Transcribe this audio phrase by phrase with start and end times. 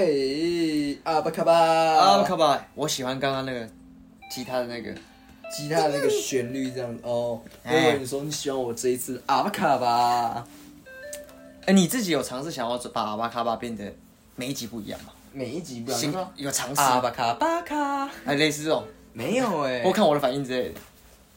[0.00, 3.68] 哎、阿巴卡巴，阿巴，卡巴，我喜欢刚刚那个
[4.30, 4.94] 吉他的那个，
[5.54, 7.38] 吉他的那个旋律这样子哦。
[7.64, 10.42] 我以哎为你说你喜欢我这一次阿巴卡巴，
[11.66, 13.92] 哎，你自己有尝试想要把阿巴卡巴变得
[14.36, 15.12] 每一集不一样吗？
[15.34, 16.32] 每一集不一新样。
[16.34, 18.82] 有尝试，阿巴卡巴卡，哎，类似这种，
[19.12, 20.80] 没有哎、我看我的反应之类的。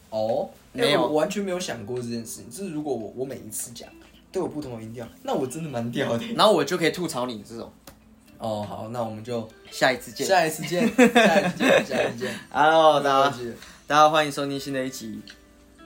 [0.10, 2.50] 哦，没有完全没有想过这件事情。
[2.50, 3.90] 就是如果我我每一次讲
[4.32, 6.26] 都有不同的音调，那我真的蛮屌的。
[6.36, 7.70] 然后我就可以吐槽你这种。
[8.44, 10.28] 哦，好，那我们就下一次见。
[10.28, 12.36] 下一次见，下一次见，下一次见。
[12.52, 13.54] Hello，大家没关系
[13.88, 15.18] 大家欢迎收听新的一集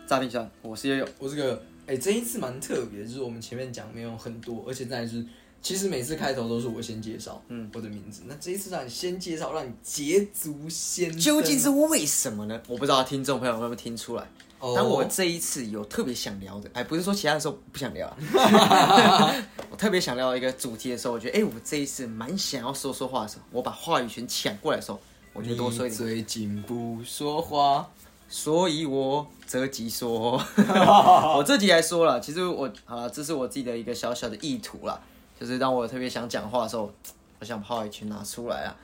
[0.08, 1.08] 诈骗团，我是悠悠。
[1.20, 5.24] 我是个，哎、这一次蛮特别，就是我们前面讲没有很多，而且再来是，
[5.62, 8.24] 其实每次开头都是我先介绍，嗯，我的名字。
[8.26, 11.16] 那这一次让你先介绍，让你捷足先。
[11.16, 12.60] 究竟是为什么呢？
[12.68, 14.28] 我不知道听众朋友有没有听出来。
[14.60, 14.74] 哦。
[14.76, 18.18] 但我这一次有特别想聊的，哎，不是说其他的时候不想聊啊，
[19.70, 25.00] 我特别想聊一个主题的时候，我觉得，哎，我这一次蛮想要说说话的时候，我把话语权抢过来的时候，
[25.34, 27.90] 我就多说一点，最近不说话，
[28.30, 30.32] 所以我这集说，
[31.38, 35.00] 我这集来说了，其实我啊，这是我自己的一个小小的意图啦，
[35.40, 36.92] 就是当我特别想讲话的时候，
[37.40, 38.76] 我想把话语权拿出来啊。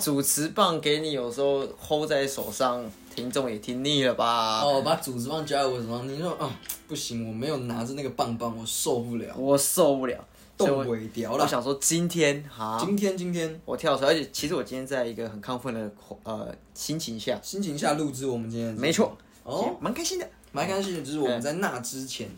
[0.00, 2.84] 主持棒给你有时候 hold 在手上，
[3.14, 4.60] 听众也听腻了吧？
[4.62, 6.50] 哦，把主持棒交在我手上，你说啊、
[6.88, 10.24] 不行，我没有拿着那个棒棒，我受不了，我受不了，
[10.56, 11.44] 动尾掉了。
[11.44, 13.60] 我想说今天哈，今天今天。
[13.64, 15.90] 我跳出来，而且其实我今天在一个很亢奋的
[16.24, 22.28] 呃心情下，心情下录制我们今天没错，哦，蛮开心的，蛮开心的，就是我们在那之前，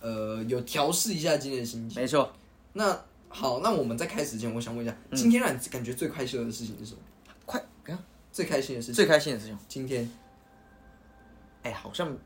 [0.00, 2.00] 呃，有调试一下今天的心情。
[2.00, 2.30] 没错。
[2.76, 3.00] 那
[3.36, 5.16] 好，那我们在开始前，我想问一下，嗯。
[5.16, 6.98] 今天让你感觉最快乐的事情是什么？
[7.44, 7.98] 快，看
[8.30, 8.94] 最开心的事情？
[8.94, 10.08] 最开心的事情，今天，
[11.64, 12.16] 哎、好像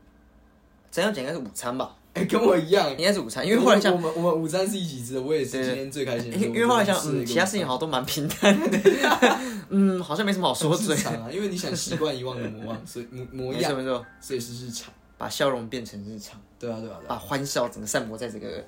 [0.91, 5.65] 怎样讲应该是午餐吧，哎、跟我一样，应该是午餐，因为后来想我，们我们午餐是一起吃的，我也是对。
[5.65, 6.49] 今天最开心的因事。
[6.49, 8.79] 为因为后来想，嗯，其他事情好像都蛮平淡的，
[9.69, 14.93] 嗯，好像没什么好说嘴午餐，很日常啊，因为你想习惯遗忘的模 样，所以模模样，没错没错，所以是日常。
[15.17, 17.09] 把笑容变成日常，对啊，对啊，对啊。
[17.09, 18.63] 把欢笑整个散播在这个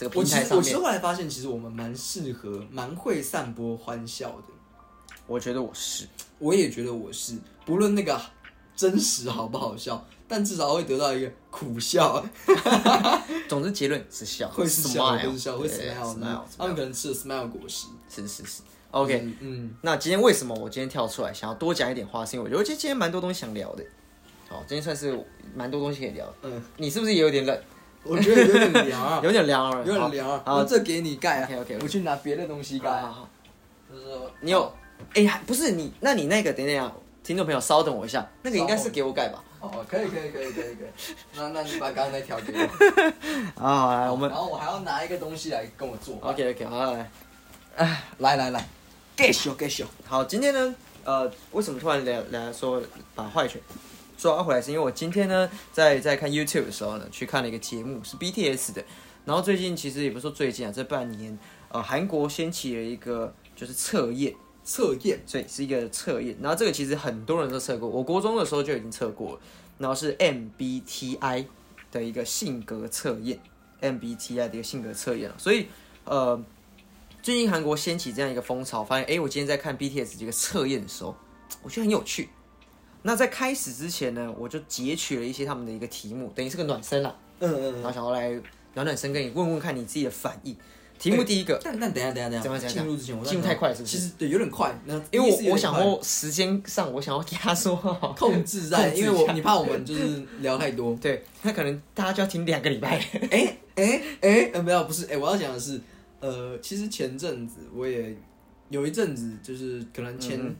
[0.00, 4.54] 这个我其平台上面，实我其实后来发现，其实我们蛮适合、蛮会散播欢笑的。
[5.26, 6.06] 我觉得我是，
[6.38, 8.18] 我也觉得我是，不论那个
[8.74, 12.24] 真实好不好笑，但至少会得到一个苦笑，
[13.46, 17.88] 总之结论是笑，会是笑，smile，会是笑，会 smile，他们可能吃了 smile 果实。
[18.08, 18.62] 是是是
[18.92, 19.20] ，OK。
[19.22, 23.84] 嗯，嗯，那今天为什么我今天跳出来想要多讲一点话，是因为我觉得今天蛮多东西想聊的。
[24.48, 25.22] 好，今天算是
[25.54, 26.26] 蛮多东西可以聊。
[26.42, 27.56] 嗯，你是不是也有点冷？
[28.02, 30.42] 我觉得有点凉啊，有点凉了，有点凉啊。
[30.44, 33.02] 好我这给你盖啊 OK，OK，OK 我去拿别的东西盖
[33.90, 34.72] 就是说你有？
[35.14, 35.90] 哎、还不是你？
[36.00, 36.92] 那你那个等一下，
[37.24, 39.42] 听众朋友稍等我一下，那个应该是给我盖吧？
[39.58, 41.14] 哦，可以可以可以可以可以。
[41.34, 42.60] 那那你把刚刚那条给我。
[43.62, 46.16] 啊，好来，我们然后我还要拿一个东西来跟我做。
[46.20, 47.10] OK OK，好来，
[48.18, 48.68] 来来来，
[49.16, 49.86] 继续继续。
[50.06, 50.74] 好，今天呢，
[51.04, 52.80] 呃，为什么突然聊聊说
[53.14, 53.60] 把坏拳
[54.20, 54.60] 抓回来？
[54.60, 58.84] 是因为我今天呢，在在看 YouTube 的时候呢，去看了一个节目，是 BTS 的。
[59.24, 61.38] 然后最近其实也不是说最近啊，这半年，
[61.70, 65.18] 呃，韩国掀起了一个就是测验，测验。
[65.24, 66.36] 所以是一个测验。
[66.42, 69.40] 然后这个其实很多人都测过，我国中的时候就已经测过了。
[69.78, 71.46] 然后是 MBTI
[71.90, 73.40] 的一个性格测验
[73.80, 75.32] ，MBTI 的一个性格测验。
[75.38, 75.68] 所以
[76.04, 76.38] 呃，
[77.22, 81.16] 最近韩国掀起这样一个风潮，发现哎，诶我今天在看 BTS 这个测验的时候，
[81.62, 82.28] 我觉得很有趣。
[83.02, 88.30] 那在开始之前呢，我就截取了一些他们的一个题目，等于是个暖身啦，嗯嗯然后想要来
[88.74, 90.56] 暖暖身，跟你问问看你自己的反应。
[90.98, 93.96] 题目第一个，但但等一下等一下等一下，进入之前我进入太快是不是？
[93.96, 95.82] 其实对有点快，那因为我我想快。
[95.82, 100.94] 说时间上，我想要压缩好控制在， 因为我你怕我们就是聊太多。
[101.00, 102.98] 对，那可能大家就要听两个礼拜。
[103.30, 105.80] 哎哎哎，呃，没有，不是，哎，我要讲的是，
[106.20, 108.14] 呃，其实前阵子我也
[108.68, 110.54] 有一阵子，就是可能前嗯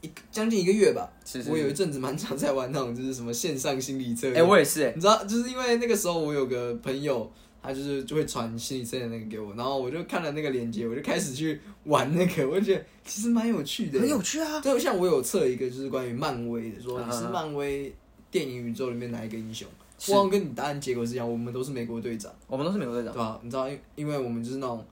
[0.00, 4.48] 一将近一个月吧，是是我有一阵子蛮常在玩那种就是什么线上心理测哎、验。
[4.48, 7.30] 我也是哎、你知道，就是因为那个时候我有个朋友，
[7.62, 14.60] 他就是就会传心理测验那个给我，然后我就看了那个链接，我就开始去玩那个，我就觉得其实蛮有趣的，很有趣啊。
[14.60, 17.94] 对，像我有测一个就是关于漫威的，说啊你是漫威
[18.30, 19.68] 电影宇宙里面哪一个英雄？
[19.98, 23.38] 是我跟你答案结果是一样，我们都是美国队长，我们都是美国队长，对吧？
[23.42, 24.82] 你知道，因因为我们就是那种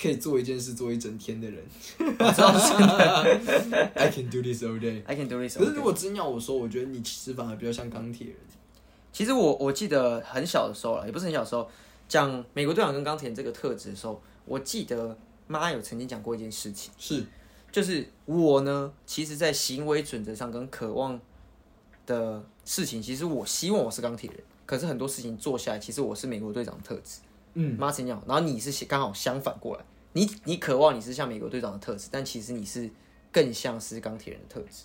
[0.00, 1.64] 可以做一件事做一整天的人，
[3.94, 5.02] I can do this all day。
[5.06, 5.56] I can do this.
[5.58, 8.36] 可是如果真要我说，我觉得你其实反而比较像钢铁人。
[9.12, 11.66] 其实我我记得很小的时候了，也不是很小的时候，
[12.06, 15.16] 讲美国队长跟钢铁人这个特质的时候，我记得
[15.46, 17.24] 妈有曾经讲过一件事情，是，
[17.72, 21.18] 就是我呢，其实在行为准则上跟渴望
[22.04, 27.20] 的事情，其实我希望我是钢铁人，可是很多事情做下来，其实我是美国队长的特质。
[27.58, 32.88] 嗯，妈曾经讲，然后你是刚好相反过来，你你渴望你是像美国队长的特质，但其实你是
[33.32, 34.84] 更像是钢铁人的特质。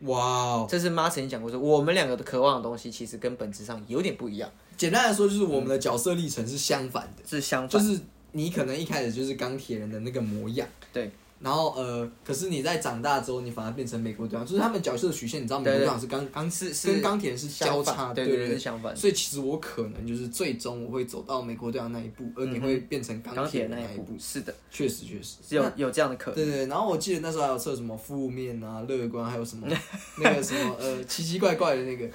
[0.00, 0.66] 哇哦！
[0.68, 7.68] 这是妈曾经讲过说，我们两个的渴望的东西其实跟本质上有点不一样，简单来说，就是我们的角色历程是相反的，是相反。
[7.68, 8.00] 就是
[8.32, 11.10] 你可能一开始就是钢铁人的那个模样，对。
[11.38, 18.96] 然后呃，可是你在长大之后，你反而变成美国队长，就是他们角色曲线，你知道美国队长是钢钢是是跟钢铁是交叉，对对对，相反。
[18.96, 24.06] 所以其实我可能就是最终我会走到美国队长那一步，而你会变成钢铁那一步。
[24.18, 26.34] 是的，确实确实有有这样的可能。
[26.36, 29.66] 对对，然后我记得那时候还有测什么负面啊、乐观，还有什么
[30.22, 32.08] 那个什么呃奇奇怪怪的那个。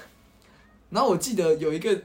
[0.89, 1.95] 然后我记得有一个。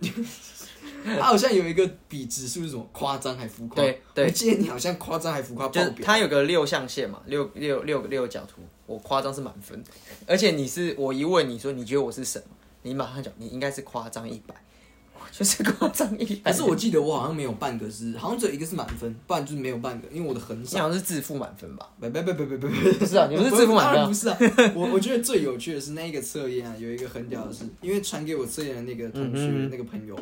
[1.07, 3.77] 他 好像有一个比指数是什么夸张还浮夸？
[3.77, 5.69] 对对，我记得你好像夸张还浮夸。
[5.69, 9.83] 就是他有个六象限嘛，六六六个六角图，我夸张是满分，
[10.27, 12.45] 而且你是我一问你说你觉得我是什么，
[12.83, 14.55] 你马上讲你应该是夸张一百，
[15.31, 16.51] 就是夸张一百。
[16.51, 20.77] 可是我记得我好像没有半个是，好像只有一个是满分，不然就是没有半个，因为我的很少。
[20.77, 21.89] 你好像是自负满分吧？
[22.01, 24.39] 别别别别别别别，不是啊，你不是自负满分， 不是啊。
[24.75, 30.17] 我我觉得最有趣的是那一个测验啊，有一个很屌的是，因为传给我测验的那个同学那个朋友。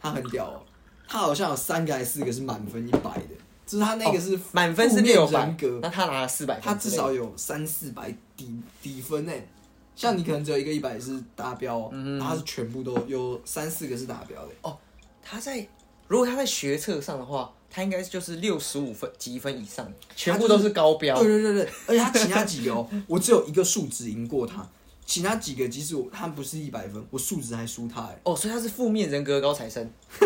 [0.00, 0.62] 他很屌哦，
[1.06, 3.34] 他好像有三个还是四个是满分一百的，
[3.66, 9.46] 就是他那个是满分是六百，格，那他拿了四百，他至少有三四百底底分诶。
[9.94, 14.52] 像你可能只有一个一百是达标，他是全部都有三四个是达标的。
[14.62, 14.78] 哦，
[15.22, 15.68] 他在
[16.08, 19.86] 如果他在学测上的话，他应该就是六十五分积分以上，
[20.16, 21.18] 全部都是高标。
[21.22, 24.66] 对对对对，而且他其他几个哦， 我只有一个数值赢过他。
[25.10, 28.20] 其他几个即使我他不是一百分，我数值还输他哎。
[28.22, 29.90] 哦，所以他是负面人格高材生。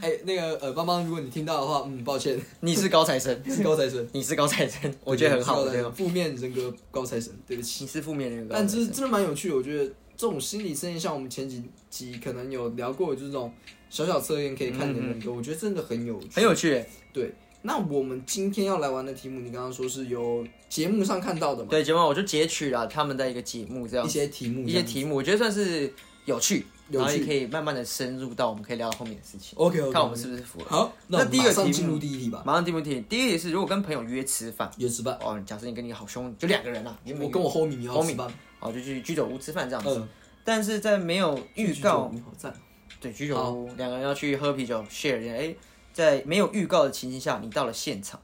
[0.00, 5.62] 哎，那个呃，邦邦，如果你听到的话，嗯，抱歉，你是高材生， 是高材生，你是高材生，我觉得很好。
[5.90, 8.54] 负面人格高材生，对不起，你是负面人格。
[8.54, 9.84] 但这真的蛮有趣的，我觉得
[10.16, 13.52] 这种心理测验，像我们前几集可能有聊过，就是这种
[13.90, 16.82] 小小测验可以看的人格，我觉得真的很有趣，很有趣。
[17.12, 17.34] 对。
[17.66, 21.70] 那我们今天要来玩的题目，你刚刚说是由节目上看到的嘛？
[21.70, 25.90] 对，节目我就截取了他们的一个节目，这样一些题目，一些题目，我觉得算是
[26.26, 29.58] 有趣，然后也可以慢慢的深入到我们可以聊到后面的事情。
[29.58, 30.76] OK，看我们是不是符合。
[30.76, 32.42] 好，那第一个题目进入第一题吧。
[32.44, 35.18] 马上进入第一题，第一题是如果跟朋友约吃饭，约吃饭。
[35.22, 40.06] 哦，假设你跟你好兄就两个人啊，我跟我 homie 要吃饭，哦，就去居酒屋吃饭这样子。
[40.44, 42.54] 但是在没有预告，赞，
[43.00, 45.54] 对，居酒屋两个人要去喝啤酒 share，哎，
[45.94, 48.20] 在没有预告的情形下，你到了现场。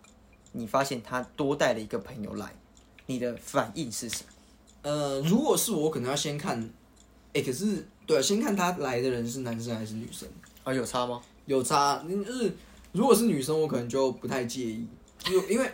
[0.52, 2.52] 你发现他多带了一个朋友来，
[3.06, 4.30] 你的反应是什么？
[4.82, 6.68] 呃，如果是我，可能要先看，
[7.32, 10.28] 哎，可是对，先看他来的人是男生还是女生
[10.64, 10.74] 啊？
[10.74, 11.22] 有差吗？
[11.46, 12.52] 有差，就是
[12.90, 14.84] 如果是女生，我可能就不太介意，
[15.20, 15.70] 就因为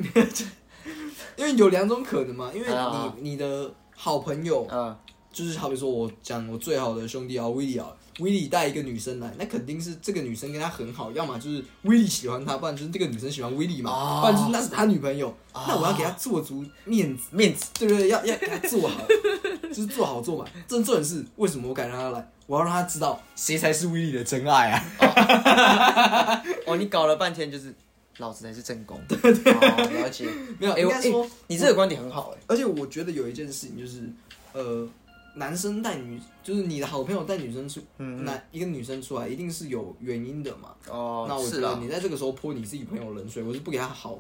[1.39, 5.01] 因为有两种可能嘛，因为你你的好朋友啊，
[5.33, 7.89] 就是好比说我讲我最好的兄弟啊，威利啊。
[8.19, 15.35] 威利带一个女生来，那肯定是这个女生跟他很好，要么就是威利喜欢他，不然就是这个女生喜欢威利嘛，不然就是那是他女朋友。
[15.55, 18.09] 那我要给他做足面子，面子，对不对？
[18.09, 19.07] 要要给他做好，
[19.69, 20.51] 就是做好做满。
[20.67, 22.31] 真重点是为什么我敢让他来？
[22.47, 26.43] 我要让他知道谁才是威利的真爱啊！
[26.67, 27.75] 哦，你搞了半天就是
[28.19, 30.29] 老子才是正宫， 对对，了解。
[30.59, 32.41] 没有，应该说你这个观点很好哎。
[32.47, 34.11] 而且我觉得有一件事情就是，
[34.53, 34.89] 呃。
[35.37, 40.75] 男生带女，就是你的好朋友带女生出，男一个女生出来，一定是有原因的嘛。
[40.89, 44.19] 哦，那我觉得你在这个时候泼你自己朋友冷水，我是不给他好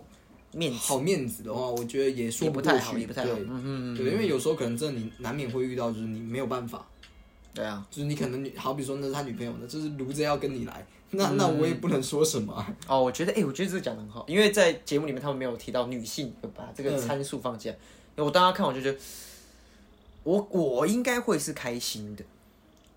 [0.52, 3.32] 面好面子的话，我觉得也说不太好，也不太好。
[3.32, 6.86] 对，嗯对，因为有时候可能真的你难免会遇到，就是你没有办法。
[7.54, 12.66] 对啊，就是你可能女，好比说那是他女朋友呢，就是卢着要跟你来，那那我也不能说什么。
[12.86, 18.22] 哦，我觉得，哎，我觉得这个讲的很好，因为在节目里面他们没有提到女性，把这个参数放进来。
[18.22, 18.98] 我当时看我就觉得。
[20.26, 22.24] 我我应该会是开心的，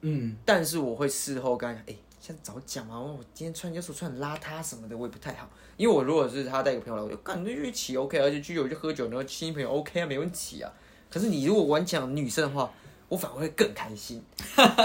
[0.02, 5.48] 嗯，但是我会事后跟他讲，哎，先早讲嘛，我今天穿有时候穿很邋遢什么的，我也不太好。
[5.78, 10.74] 因为我如果是他带个朋友来，我就感觉一起 OK，而且聚酒就喝酒，然后亲朋友 OK 啊，没问题啊。
[11.08, 12.74] 可是你如果玩讲女生的话，
[13.08, 14.24] 我反而会更开心。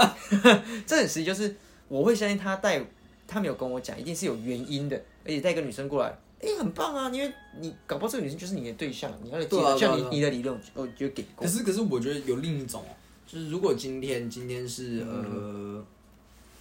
[0.85, 1.55] 这很实际，就是
[1.87, 2.79] 我会相信他带，
[3.27, 6.15] 他没有跟我讲，一定是有原因的，而且带一个女生过来。
[6.41, 7.09] 哎，很棒啊！
[7.09, 11.45] 因为你搞不好这个女生就是你的对象，你要接像你你的理论，我就给过。
[11.45, 12.83] 可是可是，我觉得有另一种，
[13.25, 15.83] 就是如果今天今天是呃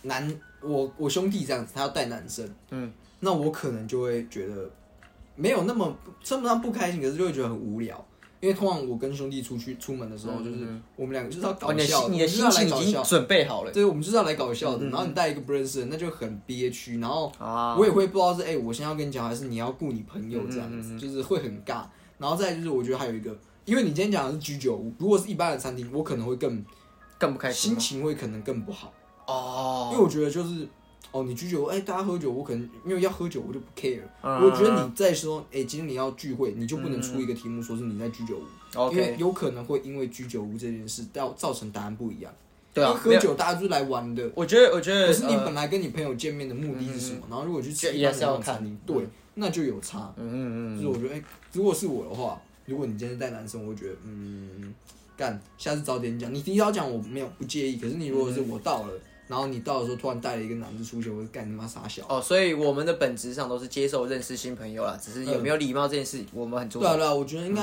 [0.02, 4.70] 男，我我兄弟这样子，他要带男生，嗯，那我可能就会觉得
[5.34, 8.06] 没有那么称不上不开心，可是就会觉得很无聊。
[8.44, 13.72] 因为通常我跟兄弟出去出门的时候，就是我们两个就是要搞笑，你的心情已经准备好了。
[13.72, 14.84] 对，我们就是要来搞笑的。
[14.90, 16.98] 然后你带一个不认识的，那就很憋屈。
[16.98, 17.32] 然后
[17.78, 21.84] 我也会不知道是哎，我先要跟你讲，还是你要顾你朋友这样子，就是会很尬。
[22.18, 23.34] 然后再就是，我觉得还有一个，
[23.64, 26.62] 因为你今天讲的是居酒屋，如果是一般的餐厅，我可能会更
[27.18, 28.92] 更不开心，心情会可能更不好
[29.26, 29.88] 哦。
[29.90, 30.68] 因为我觉得就是
[31.14, 34.00] 哦，你居酒屋，哎，大家喝酒，我可能因为要喝酒，我就不 care。
[34.20, 42.34] 我觉得你在说，哎，今天你要聚会，你就不能出一个题目说是你在居酒屋，因为有可能会因为居酒屋这件事，造造成答案不一样。
[42.72, 44.28] 对啊，喝酒大家就是来玩的。
[44.34, 47.20] 我觉得，我觉得，可是你本来跟你朋友见面的目的是什么？
[47.30, 50.12] 然后如果去吃一般餐厅，对，那就有差。
[50.16, 50.82] 嗯嗯嗯。
[50.82, 54.74] 就是我觉得，哎，如果是我的话，如果你今天带男生，我会觉得，嗯，
[55.16, 56.34] 干，下次早点讲。
[56.34, 58.92] 你提早讲我没有不介意，可是你如果是我到了。
[59.26, 62.04] 然后你到的时候突然带了一个男的出去，我就干他妈傻笑。
[62.08, 66.94] 哦，所以我们的本质上都是接受认识新朋友啦，只是有没有礼貌这件事，我们很重要。
[66.94, 67.62] 对啊，对啊，我觉得应该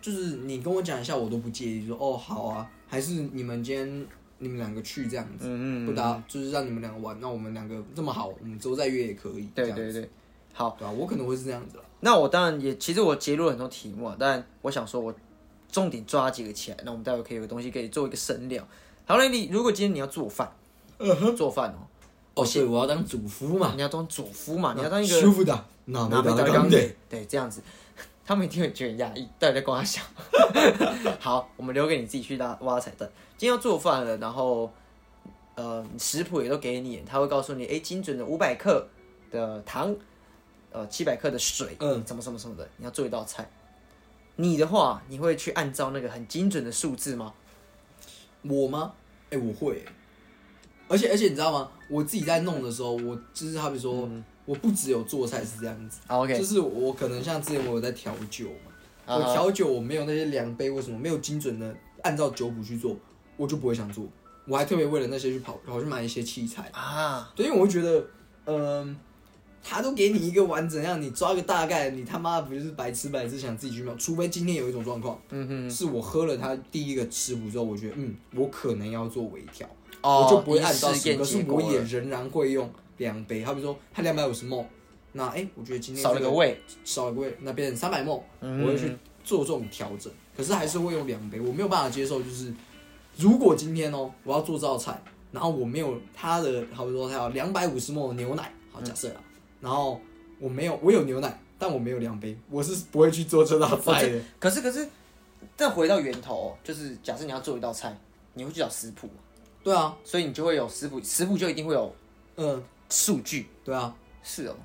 [0.00, 1.86] 就是你跟我讲一下，我都不介意。
[1.86, 4.06] 说哦好啊，还是你们今天
[4.38, 9.46] 你们两个去这样子，嗯嗯，不打就是让你们两个玩，那我们两个这么好，我们之后再约也可以。
[9.54, 10.08] 对对对，
[10.54, 11.78] 好，对啊，我可能会是这样子。
[12.00, 15.14] 那我当然也，其实我揭露了很多题目啊，但我想说我
[15.70, 18.66] 重点抓几个起来，那我们待会可以有个东西可以做一个深聊。
[19.04, 20.50] 好了，你如果今天你要做饭。
[21.36, 21.78] 做饭哦，
[22.34, 25.52] 哦，所以，我要当主夫嘛，你要当主夫嘛，你要当一个舒服的，
[25.86, 26.78] 拿拿拿钢的，
[27.08, 27.60] 对，这样子，
[28.24, 30.04] 他们一定会觉得很压抑，到底在跟他想。
[31.20, 33.10] 好，我们留给你自己去拉挖彩蛋。
[33.36, 34.72] 今天要做饭了，然后
[35.56, 38.86] 呃，食谱也都给你，他会告诉你，哎，精准的五百克
[39.30, 39.94] 的糖，
[40.70, 43.50] 呃，七百克的水，嗯，什么什么什么的，你要做一道菜。
[44.36, 47.34] 你的话，你会去按照那个很精准的数字吗？
[48.42, 48.92] 我吗？
[49.30, 49.84] 哎，我会。
[50.92, 51.70] 而且而且你知道吗？
[51.88, 54.06] 我自己在弄的时候，我就是好比说，
[54.44, 58.44] 我不只有做菜是这样子，OK，就是我可能像之前我有在调酒
[59.06, 62.94] 嘛，我调酒我没有那些量杯，为什么没有精准的按照酒谱去做，
[63.38, 64.04] 我就不会想做。
[64.44, 68.04] 我还特别为了那些去跑跑去买一些器材啊，对，因为我会觉得，
[68.44, 68.94] 嗯，
[69.62, 73.94] 他都给你一个完整，让你抓个大概，你他妈不就是白吃白吃想自己去买？
[73.94, 79.68] 除非今天有一种状况，嗯哼，是我喝了他第一个吃谱之后，我觉得，嗯，我可能要做微调。
[80.02, 82.68] 我就不会按照十，可是我也仍然会用
[82.98, 83.44] 两杯。
[83.44, 84.66] 好比说，它两百五十沫，
[85.12, 90.12] 那哎，我觉得今天少了个味，少了个味，那变成三百沫，我会去做这种调整。
[90.36, 92.52] 可是还是会用两杯，我没有办法接受，就是
[93.16, 99.20] 如果今天哦，我要做这道菜，然后我没有它的，好比说它要两百五十沫牛奶，好假设啊，
[99.60, 100.00] 然后
[100.38, 104.20] 我没有，我有牛奶，但我没有两杯，我是不会去做这道菜的。
[104.40, 104.88] 可是可是，
[105.56, 107.96] 再回到源头，就是假设你要做一道菜，
[108.34, 109.08] 你会去找食谱。
[109.62, 111.94] 对啊，所以你就会有食谱，食谱就一定会有，
[112.36, 113.46] 嗯，数据。
[113.64, 114.56] 对啊，是哦。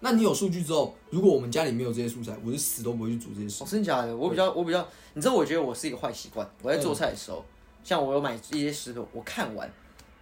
[0.00, 3.64] 那你有数据之后，如果我们家里没有这些素材，我是死都不会去煮这些食。
[3.64, 4.16] 真的假的？
[4.16, 6.48] 我比较，我比较，你知道，我觉得我是一个坏习惯。
[6.62, 7.44] 我在做菜的时候，
[7.82, 9.70] 像我有买一些食谱，我看完，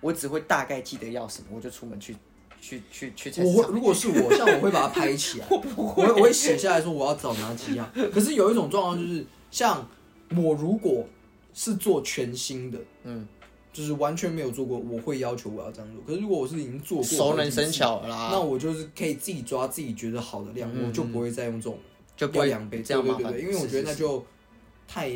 [0.00, 2.16] 我只会大概记得要什么，我就出门去，
[2.60, 7.90] 去，去，去菜我如果是我，像我会把它拍起来， 我不会，我会写下来说我要找哪几样。
[8.12, 9.86] 可是有一种状况就是，像
[10.36, 11.04] 我如果
[11.52, 13.26] 是做全新的，嗯。
[13.74, 16.00] 就是完全没有做过，我会要求我要这样做。
[16.06, 21.76] 可是如果我是已经做过，熟能生巧啦，那我就是可以自己抓自己觉得好的量，我就不会再用这种
[22.16, 24.24] 就要两杯这样对对对，因为我觉得那就
[24.86, 25.10] 太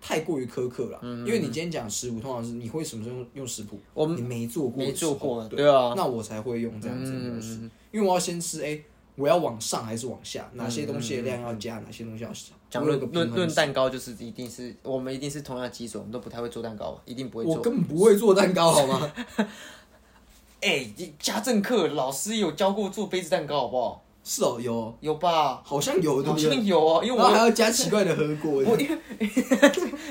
[0.00, 0.98] 太过于苛刻了。
[1.02, 3.78] 因为你今天讲食谱，通常是你会什么时候用用食谱？
[3.94, 7.60] 我们你没做过，没做过，对啊，那我才会用这样子的模式。
[7.92, 8.80] 因为我要先吃，哎，
[9.14, 10.50] 我要往上还是往下？
[10.54, 12.54] 哪些东西的量要加，哪些东西要少？
[12.70, 17.54] 讲论论论蛋糕，就是一定是我们一定是同样基础，我们都不太会做蛋糕，一定不会做。
[17.56, 19.12] 我根本不会做蛋糕，好吗？
[20.62, 20.86] 哎，
[21.18, 24.04] 家政课老师有教过做杯子蛋糕，好不好？
[24.22, 25.62] 是哦，有有吧？
[25.64, 28.62] 好像有，好像有哦，因为我还要加奇怪的核果。
[28.66, 28.98] 我因为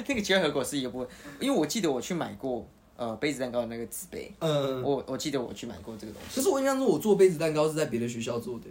[0.07, 1.07] 那个奇怪核果是一个部分，
[1.39, 6.35] 因为我记得我去买过呃杯子蛋糕的那个纸杯，嗯，我我记得我去买过这个东西。
[6.35, 8.65] 可是我印象中，我做杯子蛋糕是在别的学校做的。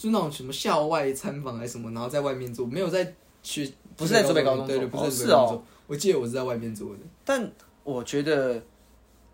[0.00, 5.64] 就那种什么校外参访还是什么，然后在外面做，没有在去，不是在台北高中做，对对，不是在高中做。
[5.86, 7.00] 我记得我是在外面做的。
[7.22, 7.52] 但
[7.84, 8.62] 我觉得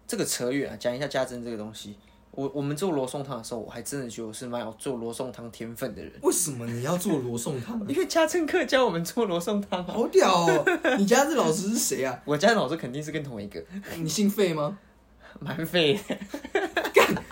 [0.08, 1.94] 这个扯远了，讲一下家珍这个东西。
[2.32, 6.12] 我我们做罗宋汤的时候，我还真的觉得我是蛮有做罗宋汤天分的人。
[6.22, 7.80] 为什么你要做罗宋汤？
[7.88, 9.84] 因为家政课教我们做罗宋汤。
[9.84, 10.64] 好屌哦！
[10.98, 12.20] 你家这老师是谁啊？
[12.26, 13.64] 我家老师肯定是跟同一个。
[13.98, 14.76] 你姓费吗？
[15.38, 15.96] 蛮费。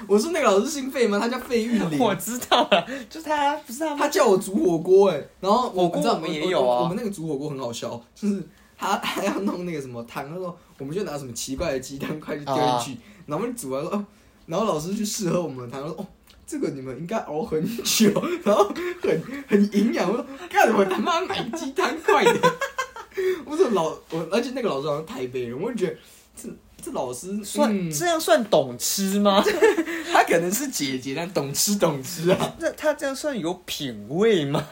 [0.08, 1.18] 我说那个老师姓费吗？
[1.18, 1.98] 他叫费玉林。
[1.98, 3.96] 我知道了，就是他，不是他。
[3.96, 6.82] 他叫我煮火锅哎，然后火锅我们也有啊。
[6.82, 8.42] 我们那个煮火锅很好笑，就是
[8.76, 14.04] 他还要弄那个什么汤，他说我们就拿什么奇怪的鸡蛋块去丢进去，然后我们煮完说，
[14.46, 16.06] 然后老师去试喝我们的汤，说哦，
[16.46, 18.10] 这个你们应该熬很久，
[18.44, 20.10] 然后很很营养。
[20.10, 22.32] 我说干我他妈买鸡汤块的。
[23.46, 25.96] 我说老我，而且那个老师好像台北人，我就觉得。
[26.36, 26.48] 这
[26.92, 29.42] 老师算这样算懂吃吗？
[30.12, 32.54] 他可能是姐姐，但懂吃懂吃啊。
[32.58, 34.64] 那他这样算有品味吗？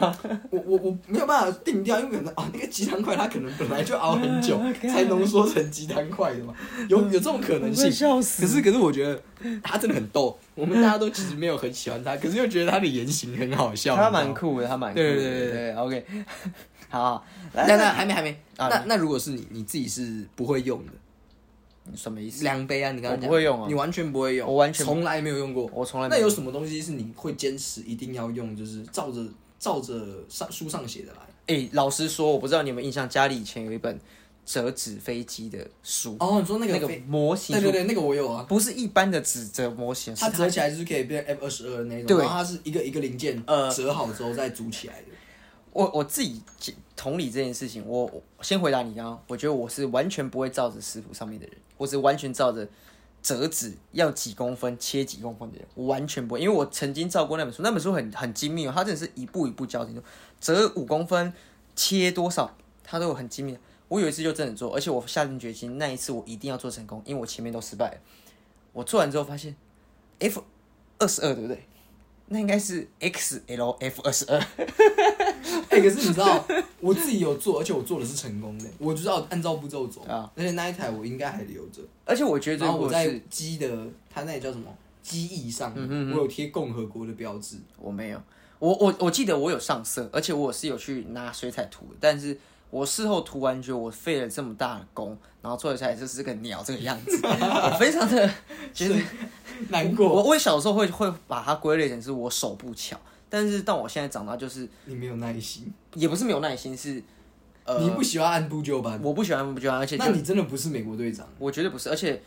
[0.49, 6.53] 我我我没有办法定掉，因为可能啊，那个鸡汤块他可能本来就熬很久 才浓缩成鸡汤块的嘛，
[6.87, 7.91] 有有这种可能性。
[7.91, 8.41] 笑死！
[8.41, 9.21] 可是可是我觉得
[9.61, 13.95] 他真的很逗，我们大家都其实没有很喜欢他，可是又觉得他的言行很好笑。
[13.95, 15.75] 他蛮酷的，他蛮对对对对。
[15.75, 16.05] OK，
[16.89, 18.35] 好，那那还没还没。
[18.57, 20.91] 那那如果是你你自己是不会用的。
[21.95, 22.43] 什么意思？
[22.43, 26.07] 量杯啊，你刚刚不会用啊，你完全不会用，我完全从来没有用过，我从来。
[26.07, 29.21] 那有什么东西是你会坚持一定要用，就是照着
[29.59, 31.19] 照着上书上写的来？
[31.53, 33.99] 哎，老实说，我不知道你有没有印象，家里以前有一本
[34.45, 36.15] 折纸飞机的书。
[36.19, 37.53] 哦，你说那个那个模型？
[37.53, 45.07] 对对对，那个我有啊，不是一般的纸折模型，它折起来就是可以变 F 二十二那种，然后它是一个一个零件呃折好之后再组起来的。
[45.73, 46.41] 我我自己
[46.95, 48.09] 同理这件事情，我
[48.41, 52.67] 先回答你刚刚，我觉得我是完全不会照着食谱上面的人，我是完全照着
[53.21, 59.99] 折纸要几公分切几公分的人，我完全不会，因为我曾经照过那本书，那本书很很精密哦，它真的是一步一步教你，
[60.39, 61.33] 折五公分
[61.75, 63.57] 切多少，它都有很精密。
[63.89, 67.97] 我有一次就真的做，而且我下定决心，那一次我一定要做成功，因为我前面都失败了。
[68.71, 69.55] 我做完之后发现
[70.19, 70.43] ，F
[70.97, 71.63] 二十二对不对？
[72.27, 74.37] 那应该是 X L F 二十二。
[75.69, 76.45] 哎，可是你知道，
[76.79, 78.65] 我自己有做，而且我做的是成功的。
[78.77, 81.81] 我知道按照步骤走啊，而且那一台我应该还留着。
[82.05, 84.65] 而且我觉得，然后我在机的，它那里叫什么？
[85.01, 85.73] 机翼上，
[86.13, 87.57] 我有贴共和国的标志。
[87.77, 88.21] 我没有，
[88.59, 91.97] 我我我记得我有上色，而且我是有去拿水彩涂的。
[91.99, 92.39] 但是
[92.73, 98.27] 我事后涂完，觉得我费了这么大的功，然后做出来就是个鸟这个样子，我非常的
[98.73, 98.95] 觉得
[99.69, 100.09] 难过。
[100.09, 102.99] 我我小时候会会把它归类成是我手不巧。
[103.29, 107.01] 但是，到我现在长大，就是你没有耐心，也不是没有耐心，是
[107.63, 108.99] 呃，你不喜欢按部就班。
[109.03, 111.89] 我不喜欢按部就班，而且那你真的不是美国队长，我绝对不是。
[111.89, 112.21] 而且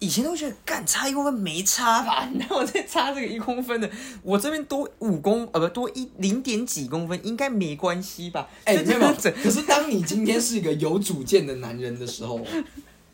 [0.00, 2.28] 以前都觉得，干差一公分没差吧？
[2.36, 3.88] 然后我再差这个一公分的，
[4.22, 8.48] 我这边多五公呃不多一零点几公分，应该没关系吧？
[8.64, 9.00] 哎，没有。
[9.42, 12.40] 可是当你今天是一个有主见的男人的时候。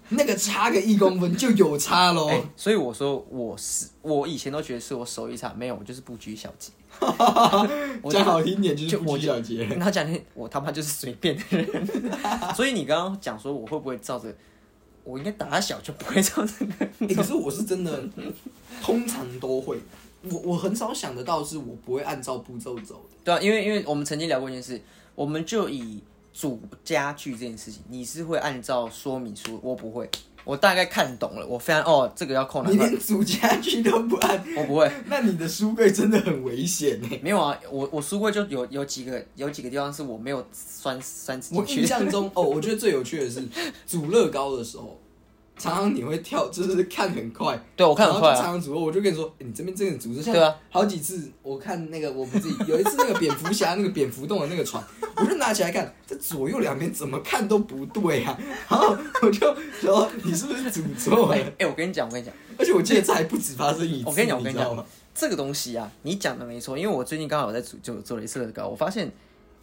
[0.09, 6.71] 那个差个一公分就有差喽，所以我说我是我以前都觉得是我手艺差，没有我就是不拘小节。
[8.09, 11.89] 讲好听点就是不拘小节，他讲的我他妈就是随便的人。
[12.55, 14.33] 所以你刚刚讲说我会不会照着，
[15.07, 16.87] 我应该打小就不会唱这个。
[17.15, 18.05] 可是我是真的，
[18.83, 19.79] 通常都会。
[20.31, 23.17] 我我很少想得到是我不会按照步骤走的。
[23.25, 24.79] 对啊，因为因为我们曾经聊过一件事，
[25.15, 26.03] 我们就以。
[26.39, 30.07] 煮家具这件事情，你是会按照说明书，我不会。
[30.47, 32.71] 我大概看懂了，我非常哦，这个要扣哪？
[32.71, 34.89] 你连主家具都不按，我不会。
[35.07, 37.09] 那你的书柜真的很危险呢。
[37.21, 43.43] 没有啊，我我书柜就有有几个有几个地方是我没有拴拴我印象中哦，我觉得最有趣的是
[43.89, 45.01] 煮乐高的时候。
[45.59, 48.35] 常常你会跳，就是看很快，对我看很快。
[48.35, 54.83] 常常组，我就跟你说，你这边真的组织像对啊，好几次我看那个我们自己有一次那个蝙蝠侠那个蝙蝠洞的那个船，
[55.17, 58.39] 我就拿起来看，这左右两边怎么看都不对啊，
[58.69, 61.43] 然后我就说你是不是组错了？
[61.59, 64.09] 哎，我跟你讲，我跟你讲，而且我记得这还不止发生一次。
[64.09, 69.11] 我跟你讲，我跟你讲，这个东西啊，你讲的没错，因为我最近刚好在组就做了一次乐高，我发现。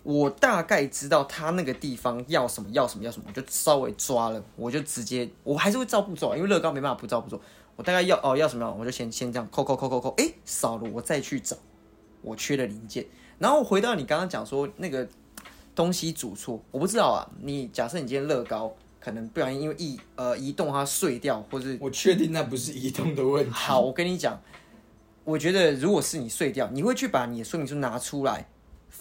[0.03, 7.41] 我大概知道他那个地方要什么，要什么，要什么，我就稍微抓了，我就直接，我还是会照步骤，因为乐高没办法不照步骤。
[7.75, 11.55] 我大概要哦要什么，我就先先这样扣扣扣扣扣，哎，少了我再去找
[12.21, 13.05] 我缺的零件。
[13.39, 15.07] 然后回到你刚刚讲说那个
[15.73, 17.25] 东西组错，我不知道啊。
[17.41, 23.51] 你假设你今天乐高可能不小心因为移呃移动它碎掉，或是我确定那不是移动的问题。
[23.51, 24.39] 好，我跟你讲，
[25.23, 28.49] 我觉得如果是你碎掉，你会去把你的说明书拿出来。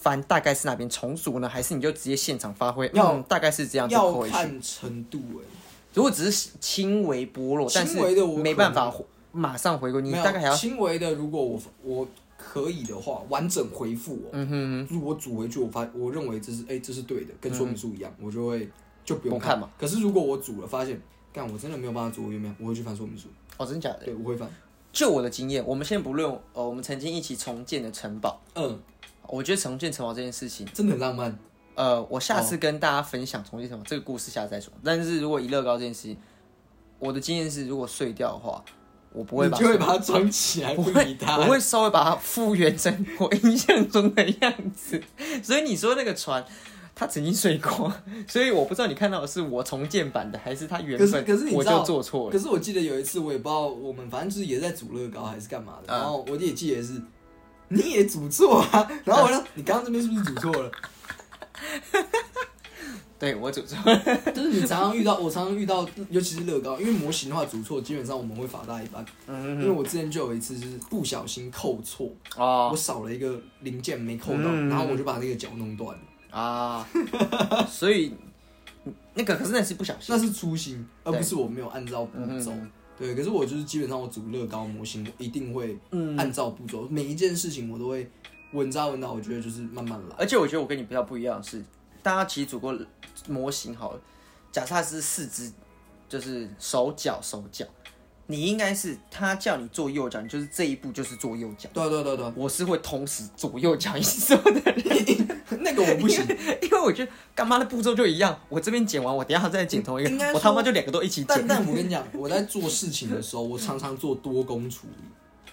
[0.03, 1.47] 翻大概是哪边重组呢？
[1.47, 2.91] 还是你就直接现场发挥？
[2.93, 3.89] 要大概是这样。
[3.89, 5.45] 要看程度哎。
[5.93, 8.93] 如果只是轻微剥落，轻微的我没办法
[9.31, 10.01] 马上回归。
[10.01, 11.13] 你大概还要轻微的。
[11.13, 12.05] 如果我我
[12.37, 14.29] 可以的话，完整回复我。
[14.33, 14.87] 嗯哼。
[14.89, 18.67] 如果我组回去，我发我认为这是哎这是对的，跟说明书一样，我就会
[19.05, 19.69] 就不用看嘛。
[19.79, 20.99] 可是如果我组了，发现
[21.31, 23.29] 干我真的没有办法组原面，我会去翻说明书。
[23.57, 24.05] 哦，真假的？
[24.05, 24.49] 对，我会翻。
[24.91, 28.41] 就我的经验，我们先不论呃，我们曾经一起重建的城堡。
[28.55, 28.79] 嗯。
[29.27, 31.37] 我觉得重建城堡这件事情真的很浪漫。
[31.75, 34.71] 呃，我下次跟大家分享重建城堡这个故事，下次再说。
[34.83, 36.17] 但是如果以乐高这件事情，
[36.99, 38.63] 我的经验是，如果碎掉的话，
[39.11, 45.01] 我不会把就会把它装起来， 不会，我会稍微把它复原成 我印象中的样子。
[45.41, 46.45] 所以你说那个船，
[46.93, 47.91] 它曾经碎过，
[48.27, 51.25] 所以我不知道你看到的是我重建版的，还是它原本。
[51.25, 52.31] 可是你我就做错了。
[52.31, 57.01] 可是我记得有一次，我也不知道我们反正就是也在组乐高还是干嘛的，然后我也记得是。
[57.69, 58.91] 你也组错啊！
[59.05, 60.71] 然后我说：“你刚刚这边是不是组错了？”
[63.19, 63.97] 对我组错了，
[64.35, 69.05] 就是你常常遇到，我常常遇到，尤其是乐高，因为模型的话组错，基本上我们会罚大一半。
[69.27, 76.37] 嗯因为我之前就有一次是不小心扣错，啊，我少了一个零件没扣到，然后我就把那个脚弄断了。
[76.37, 76.85] 啊，
[77.69, 78.13] 所以
[79.13, 82.51] 那个可是那是不小心，那是粗心，而不是我没有按照步骤。
[83.03, 85.77] 对，可是我就是基本上我组乐高模型，我一定会
[86.17, 88.09] 按照步骤，每一件事情我都会
[88.53, 89.11] 稳扎稳打。
[89.11, 90.15] 我觉得就是慢慢来。
[90.17, 91.61] 而且我觉得我跟你比较不一样的是，
[92.01, 92.73] 大家其实组过
[93.27, 93.99] 模型好了，
[94.53, 95.51] 假设它是四肢，
[96.07, 97.65] 就是手脚手脚。
[98.33, 101.69] 你应该是他叫你做右脚，你就是这一步就是做右脚。
[101.71, 105.61] 对对对对，我是会同时左右脚一起做的人。
[105.61, 106.25] 那个我不行，
[106.63, 108.35] 因为我觉得干妈的步骤就一样。
[108.49, 111.25] 我这边剪完，我等下再剪同一个，我他妈就两个都一起剪。
[111.27, 115.03] 但但我跟你讲，我在做事情的时候，我常常做多工处理，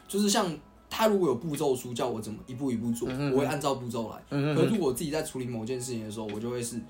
[0.09, 0.51] 就是像
[0.88, 4.55] 他如果有步骤书叫我怎么一步一步做，我会按照步骤来。
[4.55, 6.81] 可如果我自己在处理某件事情的时候，我就会是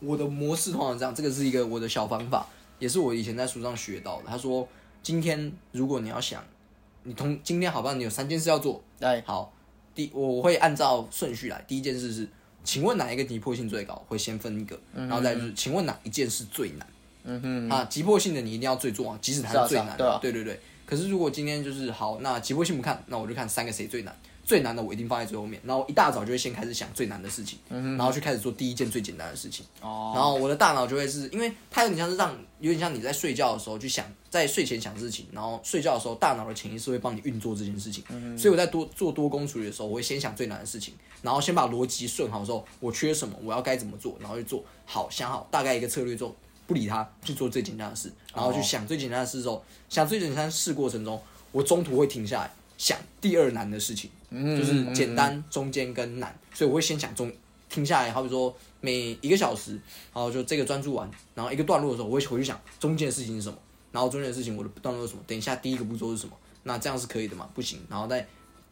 [0.00, 1.14] 我的模式通常这样。
[1.14, 2.46] 这个是一个我的小方法，
[2.78, 4.22] 也是我以前在书上学到的。
[4.26, 4.66] 他说。
[5.04, 6.42] 今天如果你要想，
[7.02, 7.92] 你同今天好不好？
[7.92, 8.82] 你有三件事要做。
[8.98, 9.52] 对，好，
[9.94, 11.62] 第我会按照顺序来。
[11.68, 12.26] 第一件事是，
[12.64, 13.94] 请问哪一个急迫性最高？
[14.08, 16.88] 会先分一个，然后再就是，请问哪一件事最难？
[17.24, 20.18] 嗯哼，啊，急迫性的你一定要最做啊，即使它是最难的。
[20.22, 20.58] 对对对。
[20.86, 24.16] 可是如果今天就是好，那急迫性不看，那我就看三个谁最难。
[24.44, 29.64] 最难的我一定放在最后面，然后一大早就会先开始想最难的事情，然后去开始做第一件最简单的事情。
[29.80, 38.04] 哦，然后我的大脑就会是因为它有点像是让有点像你在睡觉的时候去想，在睡前想事情，然后睡觉的时候大脑的潜意识会帮你运作这件事情。
[38.10, 51.18] 嗯，所以我在多做多工处理的时候，我会先想最难的事情，然后先把逻辑顺好之后，我缺什么，我要该怎么做，然后去做好想好大概一个策略之后，不理它去做最简单的事，然后去想最简单的事之后，想最简单的事过程中，
[51.50, 52.50] 我中途会停下来。
[52.76, 54.10] 想第二难的事情，
[54.56, 57.32] 就是简单、中间跟难，所以我会先想中，
[57.68, 59.72] 停下来，好比说每一个小时，
[60.12, 63.56] 然后就这个专注完，然后一个段落的时候，我会回去想中间的事情是什么，
[63.92, 67.48] 然后中间的事情我的段落是什么，等一下第一个步骤是什么，那这样是可以的吗？
[67.54, 68.26] 不行，然后再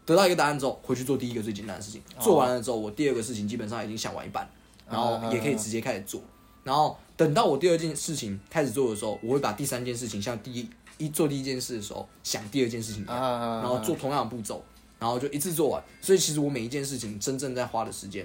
[0.04, 4.48] 得到一个答案之后，回去做第一个最简单的事情，做完了之后，我第二个事情基本上已经想完一半，
[4.88, 6.20] 然后也可以直接开始做，
[6.64, 10.68] 然后等到我第二件事情开始做的时候，我会把第三件事情像第一。
[10.98, 14.62] 一做第一件事的时候，想第二件事情，然后做同样的步骤，
[15.02, 15.82] 然后就一次做完。
[16.00, 18.24] 所以其实我每一件事情真正在花的时间，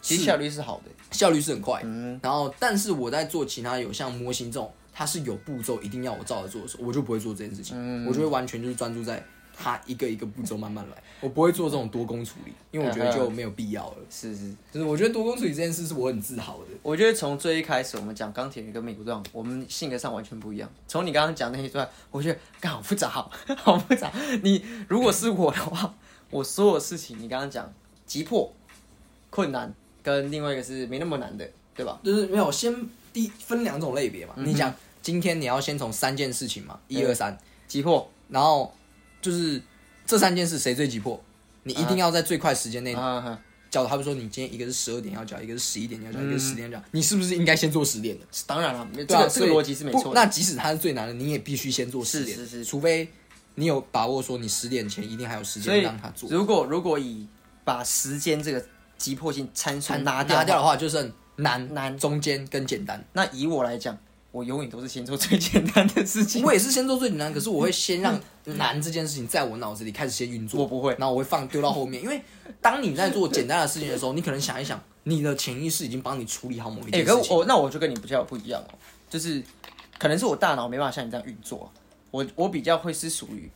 [0.00, 1.82] 其实效率是好的，效率是很快。
[2.22, 9.22] 然后，但是我在做其他有像模型这种，它是有步骤，一定要我照着做的时候，我就不会做这件事情，我就会完全就是专注在。
[9.56, 13.96] 他一个一个步骤慢慢来，我不会做这种多工处理，因为我觉得就没有必要了。
[14.10, 16.66] 是是，就是我觉得多工处理这件事是我很自豪的。
[16.82, 20.68] 我觉得从最一开始我们讲钢铁人跟美国队长，我们性格上完全不一样。
[20.88, 23.08] 从你刚刚讲那一段，我觉得刚好复杂，
[23.56, 24.10] 好复杂。
[24.42, 25.94] 你如果是我的话，
[26.30, 27.72] 我所有事情你刚刚讲
[28.06, 28.52] 急迫、
[29.30, 32.00] 困难，跟另外一个是没那么难的，对吧？
[32.02, 32.74] 就是没有先
[33.12, 34.34] 第分两种类别嘛。
[34.38, 37.38] 你讲今天你要先从三件事情嘛，一二三，
[37.68, 38.72] 急迫，然后。
[39.22, 39.62] 就是
[40.04, 41.18] 这三件事谁最急迫？
[41.62, 42.92] 你一定要在最快时间内
[43.70, 43.86] 交。
[43.86, 48.26] 他们说你今天一个是十二点要交，一个是十一点要交，一个是十点交，你是不是应该先做十点的？
[48.46, 50.12] 当然了，这个这个逻辑是没错。
[50.12, 53.08] 那即使它是最难的，你也必须先做十点，是是是，除非
[53.54, 56.28] 你有把握说你十点前一定还有时间让他做。
[56.28, 57.26] 如果如果以
[57.64, 58.62] 把时间这个
[58.98, 63.02] 急迫性参数拿掉的话，就剩难难中间跟简单。
[63.12, 63.96] 那以我来讲。
[64.32, 66.42] 我永远都是先做最简单的事情。
[66.42, 70.60] 我也是先做最简单，可是我会先让难这件事情在我脑子里开始先运作。
[70.62, 72.20] 我不会，然后我会放丢到后面，因为
[72.60, 77.36] 当你在做简单的事情的时候，你可能想一想，你的潜意识已经帮你处理好某一件事情。
[77.36, 78.72] 我那我就跟你比较不一样哦，
[79.10, 79.42] 就是
[79.98, 81.70] 可能是我大脑没办法像你这样运作。
[82.10, 83.50] 我我比较会是属于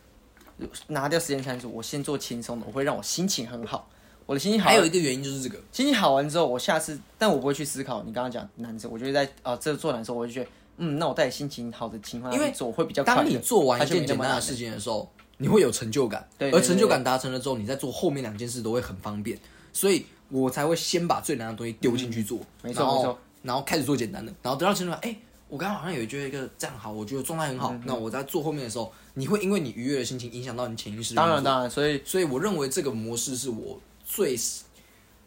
[0.89, 3.89] 拿掉时间参数，我先做轻松的，我会让我心情很好。
[4.27, 10.51] 我的心情好，还有一个原因就是这个心情好完之后，我下次，但我不会去思考你刚刚讲难受，我觉得在啊这做难受，我就觉得。
[10.79, 13.15] 嗯，那我带心情好的情况下做会比较快。
[13.17, 19.39] 当你做完一件简单的事情的时候，你会有成就感，而成就感达成了之后，你在做后面两件事都会很方便。
[19.73, 24.99] 所以我才会先把最难的东西丢进去做，没错没错，然后开始做简单的，然后得到成就感。
[25.03, 25.15] 哎，
[25.49, 27.75] 我刚刚好像有觉得一个这样好，我觉得状态很好。
[27.85, 31.15] 那我在做后面的时候，你会因为你愉悦的心情影响到你潜意识。
[31.15, 34.35] 当然当然，所以所以我认为这个模式是我最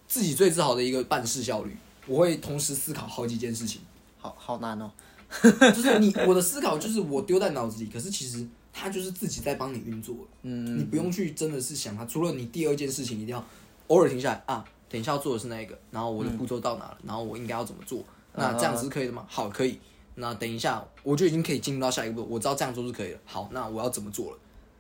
[0.08, 1.78] 自己最自豪的一个办事效率。
[2.08, 3.82] 我会同时思考好几件事情，
[4.18, 4.90] 好好难哦。
[5.42, 10.16] 就是你我的思考就是我丢在脑子里，可是其实它就是自己在帮你运作。
[10.42, 13.46] 嗯，你不用去真的是想它，除了你第二件事情一定要
[13.88, 18.04] 偶尔停下来啊，等一下要做的是那一个，然后我的步骤到哪了，然后我应该要怎么做？
[18.34, 19.24] 那这样子是可以的吗？
[19.30, 19.80] 好，可以。
[20.16, 23.20] 那等一下我就已经可以进入到下一步，我知道这样做是可以了。
[23.26, 24.38] 好，那我要怎么做了？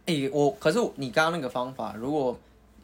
[0.07, 2.35] 哎，我可是你刚刚那个方法，如果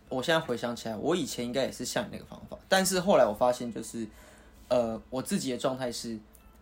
[0.08, 4.08] 我现在回想起来，我以前应该也是像你那个方法，但是后来我发现就是。
[4.68, 6.18] 呃，我自己的状态是，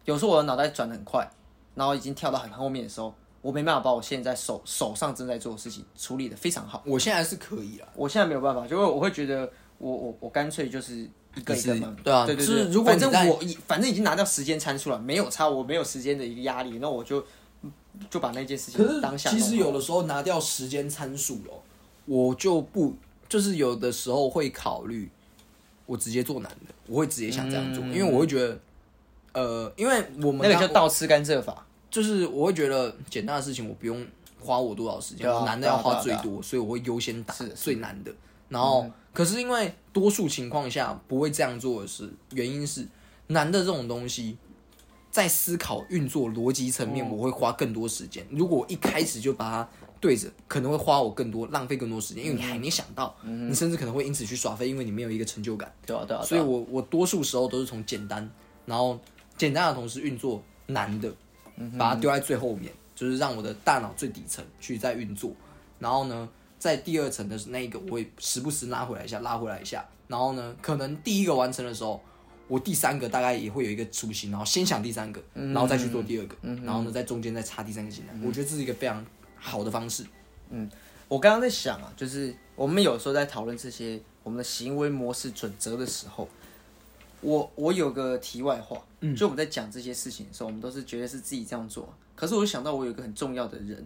[0.05, 1.29] 有时候我的脑袋转的很快，
[1.75, 6.83] 然后已经跳到很后面的时候，我没办法把我现在手手上正在做的事情处理的非常好。
[6.85, 11.95] 我现在是可以了，我现在没有办法，就会我会觉得，我我我干脆就是一个一个嘛。
[12.03, 12.63] 对啊，对对对。
[12.69, 17.23] 如果反正我反正已经拿掉时间参数了，没有差，我没有时间的一个压力，那我就
[18.09, 19.29] 就把那件事情当下。
[19.29, 21.53] 其实有的时候拿掉时间参数了，
[22.05, 22.95] 我就不
[23.29, 25.09] 就是有的时候会考虑。
[25.85, 28.57] 我直接做难的，我会直接想这样做，因为我会觉得，
[29.33, 34.05] 呃，因为我们那个叫倒吃甘蔗法，就是我会觉得简单的事情我不用
[34.39, 38.11] 花我多少时间，男的要花最多，所以我会优先打最难的。
[38.49, 42.87] 然后，可是因为多数情况下不会这样做的是，原因是
[43.27, 44.37] 难的这种东西，
[45.11, 48.25] 在思考运作逻辑层面，我会花更多时间。
[48.29, 49.69] 如果我一开始就把它。
[50.03, 55.73] 对着可能会花我更多，浪费更多时间，因为你还没想到，你甚至可能会因此去耍废，因为你没有一个成就感。
[55.85, 56.21] 对啊，对啊。
[56.21, 58.29] 所以我我多数时候都是从简单，
[58.65, 58.99] 然后
[59.37, 61.13] 简单的同时运作难的，
[61.77, 65.31] 把它丢在最后面，就是让我的大脑最底层去在运作。
[65.79, 69.85] 然后呢，在第二层的那一个，我会时不时拉回来一下，拉回来一下。
[70.07, 72.01] 然后呢，可能第一个完成的时候，
[72.47, 78.13] 我第三个大概也会有一个雏形，然后先想第三个，然后再去做第二个，然后呢，在中间再插第三个进来。
[78.23, 79.05] 我觉得这是一个非常。
[79.45, 80.05] 好的方式，
[80.51, 80.71] 嗯，
[81.09, 86.29] 我刚刚在想啊，就是我们有时候在讨论这些我们的行为模式准则的时候，
[87.23, 93.83] 我我有个题外话，嗯，就我们在讲这些事情的时候，我们都是觉得是自己这样做，可是我想到我有一个很重要的人，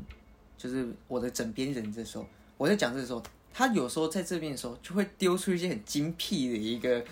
[0.57, 2.25] 就是我的枕边人，这时候
[2.57, 3.23] 我在讲这时候，
[3.53, 7.03] 他有时候在这边的时候就会丢出一些很精辟的一个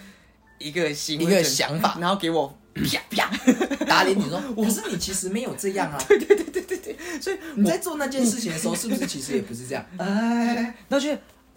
[0.60, 2.58] 一个行为一个想法， 然后给我。
[2.76, 3.32] 啪啪
[3.88, 5.98] 打脸你说， 可是你其实没有这样啊。
[6.10, 9.86] 对对对对对对，所以你在做那件事情的时候，是不是其实也不是这样？
[9.98, 11.10] 哎，那就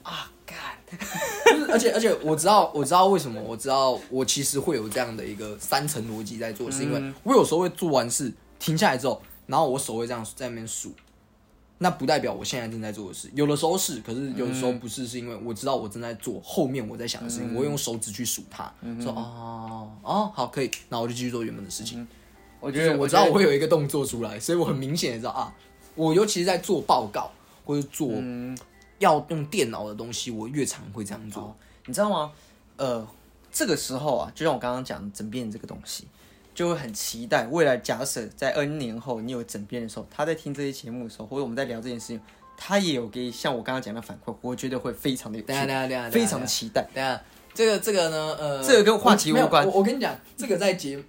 [0.04, 0.30] 啊
[0.96, 10.92] 干， 而且而且我知道我知道为什么，我知道我其实会有这样的一个三层逻辑在做，是因为我有时候会做完事停下来之后，然后我手会这样在那边数。
[11.80, 18.64] 那不代表我现在正在做的事，有的时候是，可是有的时候不是，是因为我知道我正在做后面我在想的事情，我用手指去数它，
[19.00, 22.04] 说哦哦好可以，那我就继续做原本的事情。
[22.58, 22.72] 我。
[22.72, 25.54] 觉得我知道我会有一个动作出来，所以我很明显的知道啊，
[25.94, 27.30] 我尤其是在做报告
[27.64, 28.08] 或者做
[28.98, 31.54] 要用电脑的东西，我越常会这样做，
[31.86, 32.32] 你知道吗？
[32.76, 33.06] 呃，
[33.50, 36.06] 这个时候啊，就像我刚刚讲枕边这个东西。
[36.54, 42.20] 就会很期待未来，假设在 N 年后你有枕边的时候，他在听这些节目的时候，或者我们在聊这件事情，
[42.56, 45.52] 他也有给像我刚刚讲的反馈，我觉得会非常的有趣，
[46.10, 46.82] 非常的期待。
[46.92, 47.22] 等下，
[47.54, 49.64] 这个这个呢，呃，这个跟话题无关。
[49.64, 51.00] 我我跟你讲，这个在节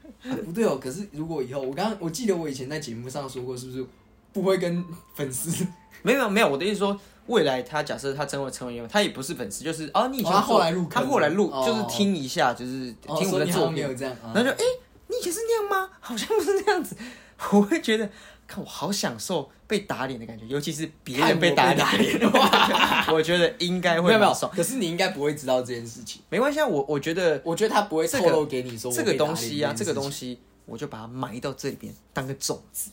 [0.45, 0.77] 不对哦。
[0.79, 3.83] 可是如果以后，我刚刚我记得我以前在节目上说过，是不是
[4.31, 5.65] 不会跟粉丝？
[6.03, 6.95] 没有没有，我的意思说，
[7.29, 14.63] 未来他假设他真会成为，他也不是粉丝，就是哦，你以前他后来录，他后来录就是听一下，就是听我的作品，然后就哎。
[15.11, 15.89] 你以前是那样吗？
[15.99, 16.95] 好像不是那样子。
[17.51, 18.07] 我会觉得，
[18.45, 24.51] 看我好享受被打脸的感觉，尤其是别人被打脸的话， 我觉得应该会没有爽。
[24.55, 26.67] 可是你应该不会知道这件事情，没关系啊。
[26.67, 30.37] 我我觉得，我觉得他不会透露给你说这个东西啊，这个东西，
[30.67, 32.91] 我就把它埋到这里边，当个种子，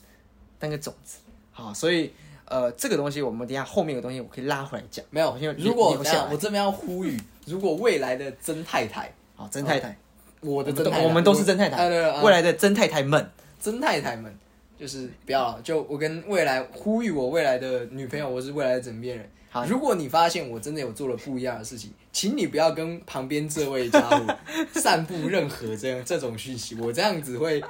[0.58, 1.18] 当个种子。
[1.52, 2.12] 好，所以
[2.46, 5.04] 呃，这个东西我们等下后面有东西我可以拉回来讲。
[5.10, 5.96] 没有，如果
[6.30, 9.96] 我这边要呼吁，如果未来的曾太太，好，曾太太。
[10.40, 11.88] 我的真，我们都是曾太太，
[12.22, 14.32] 未来的曾太太们，曾太太们，
[14.78, 19.28] 就是不要，就我跟未来呼吁我未来的女朋友，我是未来的枕边人。
[19.50, 24.36] 好，如果你发现我真的有做了不一样的事情，请你不要跟旁边这位家伙
[24.74, 27.60] 散布任何这样这种讯息，我这样子会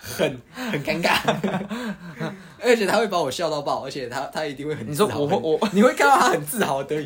[0.00, 1.20] 很很尴尬，
[2.60, 6.96] 而且他会把我笑到爆，而且他他一定会很，你说我我你会看到他很自豪的。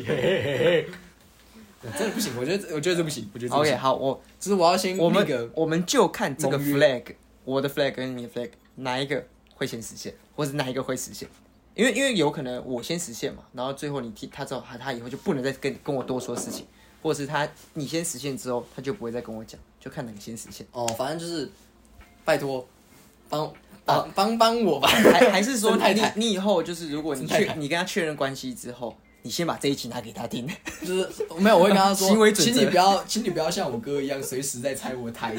[1.97, 7.03] 真的不行，我觉得我觉得这不行，我觉得 OK 好，我只是我要先我们我们就看这个 flag，
[7.43, 11.29] 我的 flag 跟你的 flag 哪一个会先实现，或者哪一个会实现？
[11.75, 16.65] 因为因为有可能我先实现嘛，然后最后你听他之后，他他以后就不能再跟跟我多说事情，
[17.03, 20.65] 或者是他你先实现之后，他就不会再跟我讲，就看哪个先实现。
[20.71, 21.51] 哦，反正就是
[22.23, 22.67] 拜托
[23.35, 23.53] 帮
[23.85, 28.95] 帮帮帮我吧，还还是说 你你以后就是如果你确你跟他确认关系之后。
[29.25, 30.47] 你先把这一集拿给他听，
[30.85, 35.33] 就是没有，我会跟他说，请你不要，请你不要像我哥一样，随时在拆我台，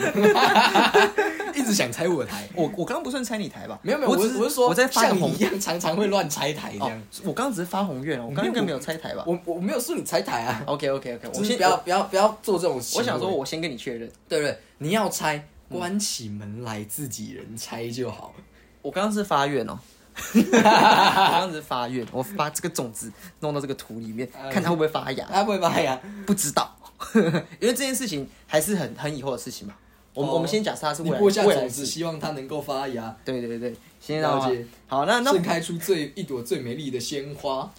[1.55, 2.49] 一直想拆我台。
[2.57, 3.79] 我我刚刚不算拆你台吧？
[3.83, 7.03] 没有没有，我我是说我在发红一样，常常会乱拆台这样。
[7.23, 9.23] 我刚刚只是发红愿哦，我刚刚没有拆台吧？
[9.25, 10.65] 我我没有说你拆台啊。
[10.67, 12.79] OK OK OK，我先不要不要不要做这种。
[12.97, 14.59] 我想说，我先跟你确认，对不对？
[14.79, 18.45] 你要拆，关起门来自己人拆就好了。
[18.83, 19.79] 我刚刚是发愿哦。
[20.51, 25.27] 刚刚是发愿，我把这个种子弄到这个土里面，看它会不会发芽。
[25.31, 26.75] 它不会发芽，不知道，
[27.61, 29.75] 因为这件事情还是很很以后的事情嘛。
[30.15, 33.15] 我们我们先假设它是未来未来是希望它能够发芽。
[33.27, 34.65] 对对对，先了解。
[34.87, 37.71] 好，那那盛开出最一朵最美丽的鲜花。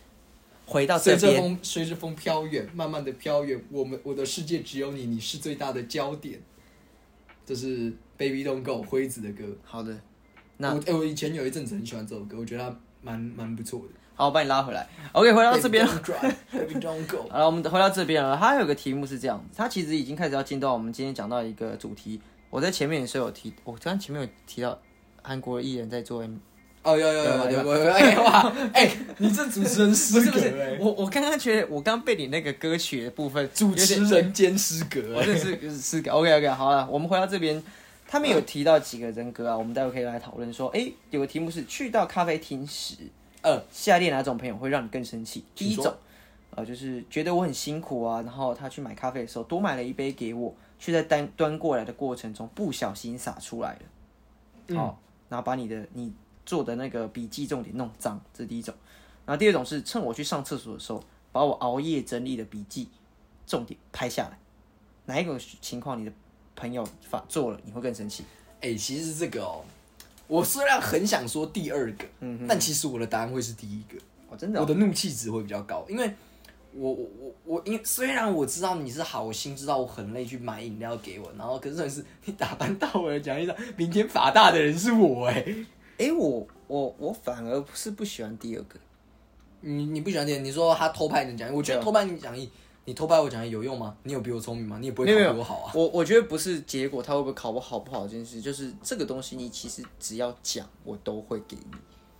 [0.67, 3.60] 回到这边，随着风，随着风飘远，慢慢的飘远。
[3.71, 6.39] 我们我的世界只有你，你是最大的焦点。
[7.47, 9.45] 这是 Baby Don't Go 灰子的歌。
[9.63, 9.97] 好的，
[10.57, 13.86] 那我我以前有一阵子很喜欢这首歌，我觉得它蛮蛮不错的。
[14.15, 14.86] 好，我把你拉回来。
[15.13, 15.88] OK，回到这边。
[15.88, 17.25] Baby Don't Go。
[17.31, 18.36] 好了，我们回到这边了。
[18.36, 22.19] 它有个题目是这样，它其实已经开始要进到我们今天讲到一个主题。
[22.49, 24.77] 我在前面也是有提，我刚刚前面有提到
[25.21, 26.27] 韩国艺人在做。
[26.88, 27.91] 哦，有有有有有！
[27.91, 30.78] 哎哇， 哎，你这主持人失格哎！
[30.80, 36.12] 我我刚刚觉得，我刚被你那个歌曲的部分，主持人兼失格，我这是失格。
[36.12, 37.62] OK OK，好了，我们回到这边，
[38.08, 42.95] 他们有提到几个人格啊，我们待会可以来讨论说，哎，有个题目是去到咖啡厅时，
[43.41, 45.43] 呃，下列哪种朋友会让你更生气？
[45.54, 45.93] 第一种，
[46.52, 53.78] 呃，就是觉得我很辛苦啊，然后他去买咖啡的时候多买了一杯给我，却在端端过来的过程中不小心洒出来
[54.69, 54.97] 了，好，
[55.28, 56.13] 然后把你的你。
[56.47, 58.73] 做的那个笔记重点弄脏，这是第一种。
[59.25, 62.88] 然后第二种是趁我去上厕所的时候，把我熬夜整理的笔记
[63.45, 64.39] 重点拍下来。
[65.05, 66.12] 哪一种情况你的
[66.55, 68.23] 朋友发做了，你会更生气？
[68.62, 69.63] 哎，其实这个哦，
[70.27, 73.97] 我虽然很想说第二个，嗯，但其实我的答案会是第一个。
[74.29, 76.13] 哦，真的，我的怒气值会比较高，因为
[76.73, 85.45] 我我我我，因为虽然我知道你是好心，知道我很累去买饮料给我，然后可是是你打扮到我讲一讲，明天法大的人是我哎。
[85.97, 88.79] 哎，我我我反而不是不喜欢第二个。
[89.62, 90.39] 你你不喜欢第二？
[90.39, 92.49] 你说他偷拍你讲义，我觉得偷拍你讲义，
[92.86, 93.97] 你偷拍我讲义有用吗？
[94.03, 94.77] 你有比我聪明吗？
[94.79, 95.71] 你也不会考比我好啊。
[95.73, 101.77] 我我觉得不是结果，他会不会考我好不好这件事，就是这个东西，你其实只要讲，我都会给你，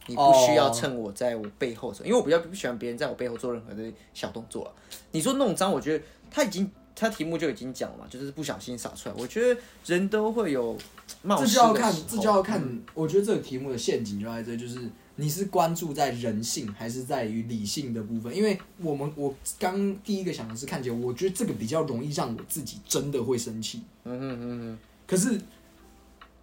[0.08, 4.72] 你不需要趁我在我背后做，因为我比较不喜欢别人在我背后做任何的小动作了。
[5.12, 6.70] 你说弄脏，我觉得他已经。
[7.00, 9.14] 他题目就已经讲了嘛，就是不小心洒出来。
[9.16, 10.76] 我觉得人都会有
[11.22, 12.80] 冒失这就要看，这就要看。
[12.96, 14.80] 我觉得这个题目的陷阱就在这，就是
[15.18, 18.36] 你是关注在人性还是在于理性的部分？
[18.36, 23.84] 因为我们我刚第一个想的是看起来，我觉得这个比较容易让我自己真的会生气。
[24.04, 24.80] 嗯嗯嗯嗯。
[25.06, 25.40] 可是，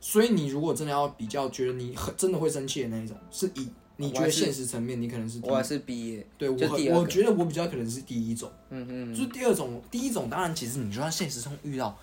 [0.01, 3.69] 所以你如果真的要比较，觉得你很真的会生气的那一种，是以。
[3.97, 6.57] 你觉得现实层面，你可能是我还是 B，对我
[6.93, 11.97] 我觉得我比较可能是第一种，嗯嗯，就是第二种，第一种当然其实你就算现实中遇到，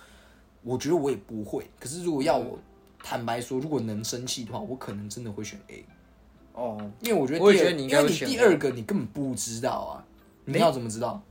[0.62, 1.66] 我觉得我也不会。
[1.78, 2.58] 可是如果要我
[3.02, 5.84] 坦白说，如果能生气的话，我可能真的会选 A。
[6.54, 10.04] 哦，因为我觉得，我觉得你因为你第二个你根本不知道啊，
[10.44, 11.22] 你要怎么知道？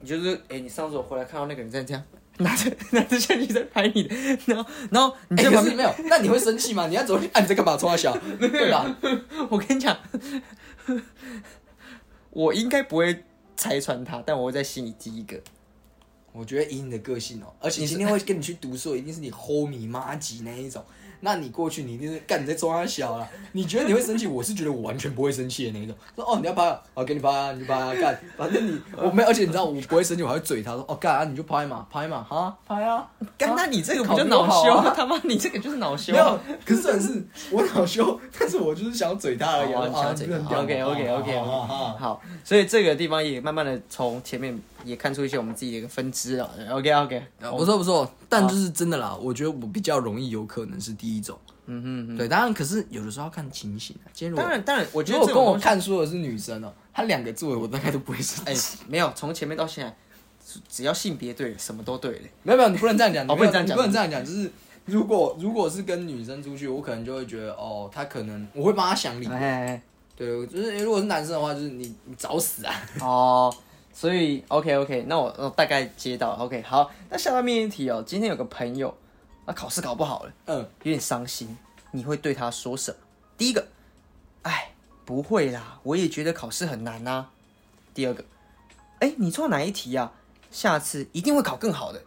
[0.00, 2.02] 你就是哎，你上次我回来看到那个人在这样。
[2.40, 4.14] 拿着 拿着相机在拍你的，
[4.46, 6.86] 然后然后你这旁边没有，那你会生气吗？
[6.88, 7.76] 你要走去，啊，你在干嘛？
[7.76, 8.96] 冲他笑， 对吧？
[9.48, 9.96] 我跟你讲，
[12.30, 13.24] 我应该不会
[13.56, 15.40] 拆穿他，但我会在心里记一个。
[16.32, 20.84] 我觉得以你的个性哦，而且今天会跟你去读书，一定是你 homie 妈级那一种。
[21.20, 23.28] 那你过去，你一定是干你在装小了。
[23.52, 24.26] 你觉得你会生气？
[24.26, 25.94] 我是觉得我完全不会生气的那一种。
[26.16, 28.20] 说哦，你要拍，好给你拍啊，你就拍啊，干。
[28.36, 33.06] 反正你我没，而且你知道我不会生气，我还会嘴他说哦干啊，你就拍嘛，拍嘛，哈，拍啊。
[33.36, 34.92] 干，那你这个不就恼羞？
[34.94, 36.12] 他妈，你这个就是恼羞。
[36.12, 39.72] 没有，可是是我恼羞，但是我就是想嘴他而已。
[39.92, 40.56] 想嘴他。
[40.56, 41.38] OK OK OK。
[41.98, 46.50] 好，所以这个地方也慢慢的从前面也看出一些我们自己的一个分支了。
[46.70, 51.38] OK OK，不错不错，但就是真的啦，我觉得我比较容易有可能是第一种。
[51.66, 54.10] 嗯哼，对，当然，可是有的时候要看情形啊。
[54.12, 58.78] 今天当然，当然，我觉得如果跟我看书的是女生哦，她两个座位我大概都不会生气。
[58.88, 59.96] 没有，从前面到现在，
[60.68, 62.30] 只要性别对，什么都对嘞。
[62.42, 64.24] 没有没有，你不能这样讲，不能这样讲，不能这样讲。
[64.24, 64.50] 就是
[64.86, 69.30] 如果如果是跟女生出去，我可能就会觉得哦，她可能我会帮她想理由。
[70.16, 72.74] 对，就是如果是男生的话，就是你你找死啊。
[73.00, 73.54] 哦，
[74.00, 76.62] 所以 OK OK，那我我大概接到 OK。
[76.62, 78.96] 好，那下到面一题哦，今天有个朋友
[79.44, 79.52] 啊。
[79.52, 81.54] 考试考不好了，嗯，有点伤心。
[81.90, 82.96] 你会对他说什么？
[83.36, 83.68] 第一个，
[84.40, 84.70] 哎，
[85.04, 87.26] 不会啦，我也觉得考试很难呐。
[87.92, 88.24] 第二个，
[89.00, 90.10] 哎，你错哪一题啊？
[90.50, 92.00] 下次一定会考更好的。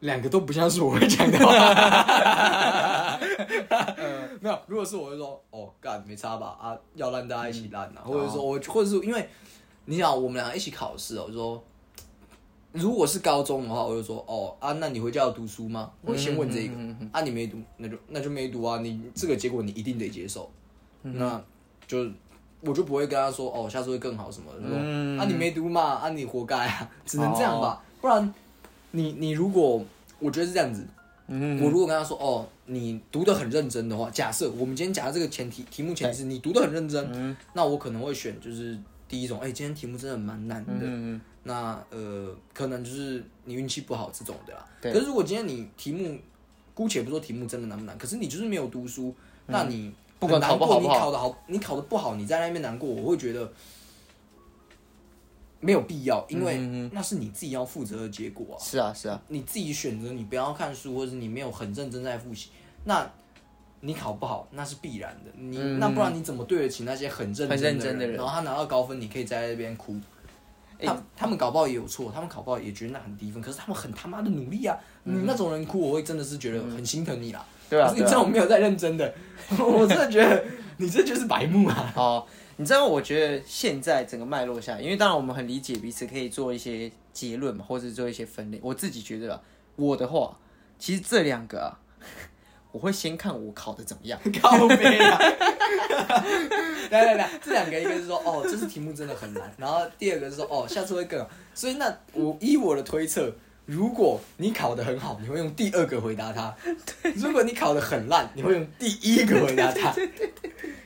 [0.00, 3.16] 两个都不像是我会讲的话。
[4.38, 6.58] 没有，如果是我会说，哦，干没差吧？
[6.60, 9.26] 啊，要烂大家一起烂呐，或者说我，或者是因为
[9.86, 11.62] 你想我们俩一起考试哦，就说。
[12.72, 15.90] 如果是高中的话，我就说哦啊，那你回家要读书吗？
[16.02, 16.74] 我先问这个
[17.10, 20.50] 啊，你没读，那就那就没读啊，你这个结果你一定得接受，
[21.00, 21.42] 那
[21.86, 22.06] 就
[22.60, 24.68] 我就不会跟他说哦，下次会更好什么的。
[24.68, 24.76] 说
[25.18, 28.34] 啊，你没读嘛，啊，你活该啊，只能这样吧，不然
[28.90, 29.82] 你你如果
[30.18, 30.86] 我觉得是这样子，
[31.28, 38.78] 我如果跟他说哦，你读的很认真的话，假设我们今天假设这个前提题目前提是你读的很认真，那我可能会选就是
[39.08, 41.20] 第一种，哎，今天题目真的蛮难的。
[41.44, 44.66] 那呃，可能就是你运气不好这种的啦。
[44.80, 46.18] 可是如果今天你题目
[46.74, 49.14] 姑且不说题目真的难不难，可是你就是没有读书，
[49.46, 53.52] 那你不管考不好，你考的好，你考的不好，你在那边难过，我会觉得
[55.60, 56.58] 没有必要，因为
[56.92, 58.58] 那是你自己要负责的结果啊。
[58.58, 62.50] 是啊，是啊，你自己选择你不要看书，或者你没有很认真在复习，
[62.84, 63.08] 那
[63.86, 65.30] 你考不好那是必然的。
[65.38, 68.16] 你那不然你怎么对得起那些很认真的人？
[68.16, 69.96] 然后他拿到高分，你可以在那边哭。
[70.78, 74.76] 他他们搞不好也有错，他们考不好也觉得那很低分，可是他们很他妈的努力啊！
[75.04, 77.42] 你那种人哭，我会真的是觉得很心疼你啦。
[77.70, 79.14] 对啊，你知道我没有在认真的，
[79.58, 80.44] 我真的觉得
[80.76, 81.92] 你这就是白目啊！
[81.96, 82.26] 哦，
[82.56, 88.60] 你知道，我觉得现在整个脉络下，因为当然我们很理解彼此，可以做一些结论嘛，或者做一些分类。
[88.62, 89.40] 我自己觉得，
[89.76, 90.36] 我的话，
[90.78, 91.78] 其实这两个啊。
[92.76, 95.18] 我会先看我考的怎么样， 高飞啊！
[96.92, 101.26] 来来来，这两个一个是说哦，这次题目真的很难，然后第二个是说哦，下次会更好。
[101.54, 106.54] 所以那我依我的推测，如果你考的很好，你会用第二个回答他；
[107.14, 109.94] 如果你考的很烂，你会用第一个回答他。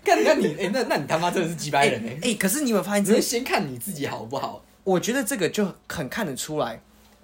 [0.05, 2.19] 看，看你哎，那那你他妈真的是几百人哎！
[2.23, 4.65] 哎，可是你有没有发现，你是先看你自己好不好？
[4.85, 6.81] 我觉得这个就很看得出来。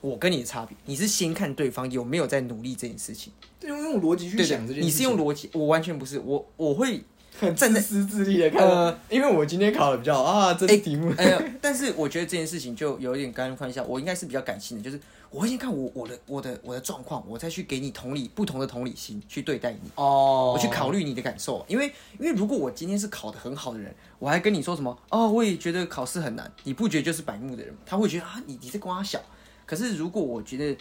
[0.06, 3.32] 我跟你的差别，你是先看对方有没有在努力这件事情，
[3.62, 4.80] 用用逻辑去想这件事。
[4.82, 7.02] 你是用逻辑，我完全不是，我我会
[7.40, 8.64] 很自私自利的看。
[8.64, 11.12] 呃，因为我今天考的比较好啊，这题目。
[11.18, 19.90] 哎呀，但是我觉得这件事情就有一点干翻一下，我应该是比较感性的，就是我会先看我我的我的我的状况，我再去给你同理不同的同理心去对待你。
[19.96, 20.52] 哦。
[20.54, 29.20] 我去考虑你的感受，因为因为如果我今天是考的很好的人，我还跟你说什么哦，我也觉得考试很难，你不觉得就是白目的人，他会觉得啊，你你在跟他小。
[29.66, 30.78] 可是，如果我觉得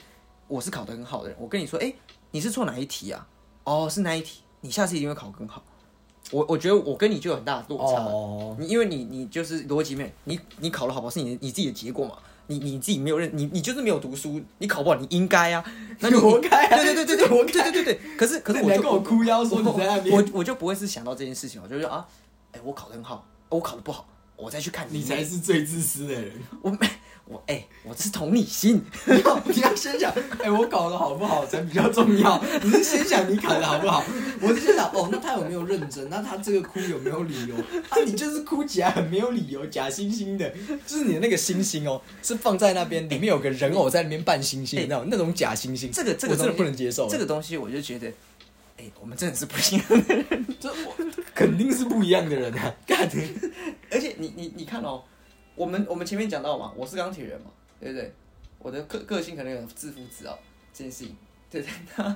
[0.47, 1.91] 我是考得很好的人，我跟你说，哎，
[2.31, 3.27] 你是错哪一题啊？
[3.63, 4.41] 哦，是哪一题？
[4.61, 5.63] 你下次一定会考更好。
[6.31, 8.03] 我我觉得我跟你就有很大的落差。
[8.03, 8.55] 哦。
[8.59, 12.15] 你因为你你就是逻辑面，你你考得好不好是你你自己的结果嘛？
[12.47, 15.65] 你你自己没有认你你就是没有读书，你考不好你应该啊，
[15.99, 16.77] 那你活该啊！
[16.77, 17.99] 对对对对对，活该对对对。
[18.15, 22.07] 可是可是你还跟我哭腰说你在那边，我我就不会是想到这件事情，我就说啊，
[22.51, 26.33] 哎，我考得很好，我考得不好，我再去看你才是最自私的人。
[26.61, 26.87] 我没。
[27.27, 30.13] 我哎，我是同理心， 你要你要先想，
[30.43, 32.39] 哎，我搞的好不好才比较重要。
[32.61, 34.03] 你是先想你搞的好不好，
[34.41, 36.07] 我是先想，哦，那他有没有认真？
[36.07, 37.55] 那他这个哭有没有理由？
[37.89, 40.47] 啊，你就是哭起来很没有理由，假惺惺的，
[40.85, 47.09] 就是你的那个星星哦，是放在那边，里面有个人偶在那边扮星星，那种那种假星星，这个这个真的不能接受。
[47.09, 48.07] 这个东西我就觉得，
[48.77, 50.95] 哎，我们真的是不一样的人， 这我
[51.33, 53.15] 肯定是不一样的人啊，干的。
[53.89, 55.01] 而且你你你看哦。
[55.55, 57.47] 我们我们前面讲到嘛，我是钢铁人嘛，
[57.79, 58.13] 对不对？
[58.59, 60.37] 我的个个性可能有自负自傲
[60.73, 61.15] 这件事情，
[61.49, 61.73] 对不对？
[61.97, 62.15] 那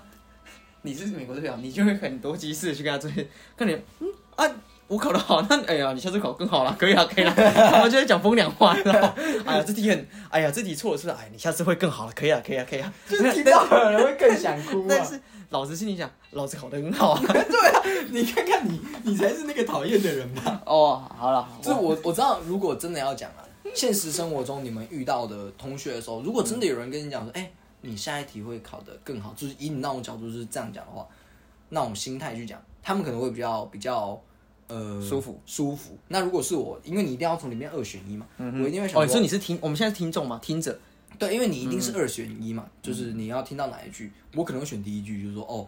[0.82, 4.46] 你是美国队长，你就会很多机式去跟他追，看你，嗯啊，
[4.88, 8.74] 我考得好，那哎呀，你下次考更好了，可以了，可以了，他们就会讲风凉话，
[9.46, 15.20] 哎呀，这题很，哎呀，这题错了是，哎，你下次会更好了，可以了，可以了，可以了，就是听到可能会更想哭，但是
[15.50, 20.62] 老子心里想，老子考得很好啊， 对啊，你看看你，你才是那个讨厌的人吧？
[20.66, 23.44] 哦，好了，就是我我知道，如果真的要讲啊，
[23.74, 31.08] 现实生活中你们遇到的同学的时候，如果真的有人跟你讲说，哎，你下一题会考得更好，就是以你那种角度是这样讲的话，
[31.70, 34.22] 那种心态去讲，他们可能会比较比较
[34.68, 35.98] 呃舒服舒服。
[36.10, 40.78] 那如果是我，因为你一定要从里面二选一嘛，我一定会想，哦，你说你是听，我们现在是听众嘛，听着。
[41.20, 45.68] 对，因为你一定是二选一嘛，就是你要听到哪一句，我可能会选第一句，就是说，哦，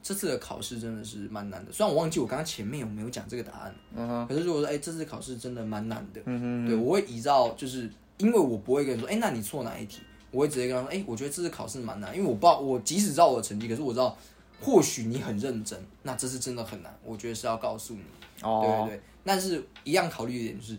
[0.00, 1.72] 这次的考试真的是蛮难的。
[1.72, 10.02] 虽然我忘记我刚刚前面有没有讲这个答案，嗯哼，可是如果说，哎，这次考试真的蛮难的，嗯哼，对我会依照，就是因为我不会跟你说，哎，那你错哪一题？
[10.30, 14.16] 我会直接跟他说，哎，我觉得这次考试蛮难，因为我不知道，我即使知道我的成绩，可是我知道，
[14.60, 18.02] 或许你很认真，那这次真的很难，我觉得是要告诉你，
[18.42, 20.78] 哦，对对对，但是一样考虑一点就是。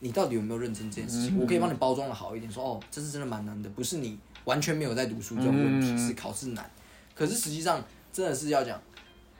[0.00, 1.38] 你到底有没有认真这件事情？
[1.38, 6.70] 我可以帮你包装的好一点，说哦，这是真的蛮难的，不是你完全没有在读书这种问题，是考试难。
[7.14, 7.82] 可是实际上
[8.12, 8.80] 真的是要讲，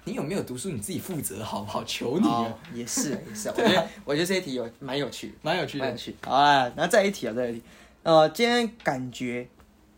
[0.04, 1.84] 你有没有读书，你自己负责好不好？
[1.84, 2.58] 求你了。
[2.72, 6.16] 也是也是， 我觉得我觉得这一题有蛮有趣，蛮有趣，蛮有趣。
[6.24, 7.62] 好啊，那再一题啊，再一题。
[8.02, 9.46] 呃，今天感觉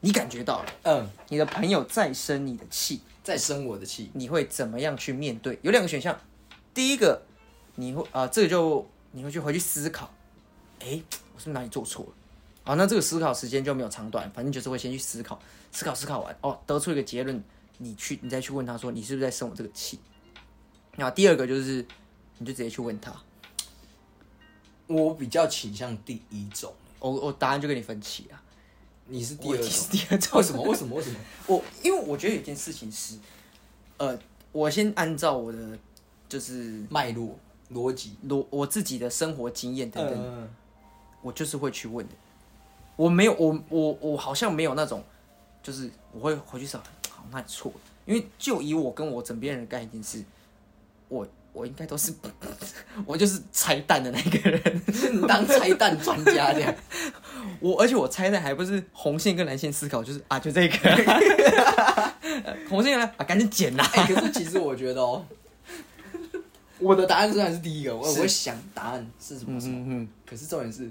[0.00, 5.58] 你感觉到了，嗯，你的朋友在生你的气，在生我的气，你会怎么样去面对？
[5.62, 6.18] 有两个选项，
[6.74, 7.22] 第一个
[7.76, 10.10] 你会啊，这个就你会去回去思考。
[10.80, 11.02] 哎，
[11.34, 12.12] 我是不是哪里做错了？
[12.64, 15.40] 好，那这个思考时间就没有长短，反正就是会先去思考，
[15.72, 17.42] 思考思考完哦，得出一个结论，
[17.78, 19.98] 你去你再去问他说，你是不是在生我这个气？
[20.96, 21.86] 那第二个就是，
[22.36, 23.14] 你就直接去问他。
[24.86, 28.40] 我比较倾向第一种，我我答案就跟你分歧了。
[29.06, 30.62] 你是第二种，第二种为什么？
[30.64, 30.96] 为什么？
[30.96, 31.16] 为什么？
[31.46, 33.16] 我因为我觉得有件事情是，
[33.96, 34.18] 呃，
[34.52, 35.78] 我先按照我的
[36.28, 37.38] 就是脉络
[37.72, 40.48] 逻辑逻我自己的生活经验等等。
[41.22, 42.14] 我就是会去问的，
[42.96, 45.02] 我没有，我我我好像没有那种，
[45.62, 47.80] 就是我会回去想，好，那你错，了。
[48.06, 50.24] 因为就以我跟我枕边人的概念是，
[51.08, 52.14] 我我应该都是，
[53.04, 54.82] 我就是拆弹的那个人，
[55.28, 56.74] 当拆弹专家这样。
[57.60, 60.74] 我而且我拆弹还不是红线跟蓝线思考，就是啊就这个，
[62.70, 63.84] 红线呢啊赶紧剪啦。
[63.84, 65.24] 可是其实我觉得哦，
[66.78, 70.90] 我的答案虽然是第一个，我我会想答案是什么什么，可是重点是，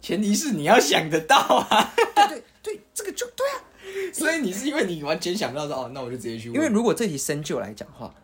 [0.00, 1.94] 前提是你要想得到啊。
[2.28, 3.64] 对对，这个就对啊。
[4.12, 6.56] 所以你是因为你完全想不到说哦，那我就直接去问。
[6.56, 8.14] 因为如果这题深究来讲话，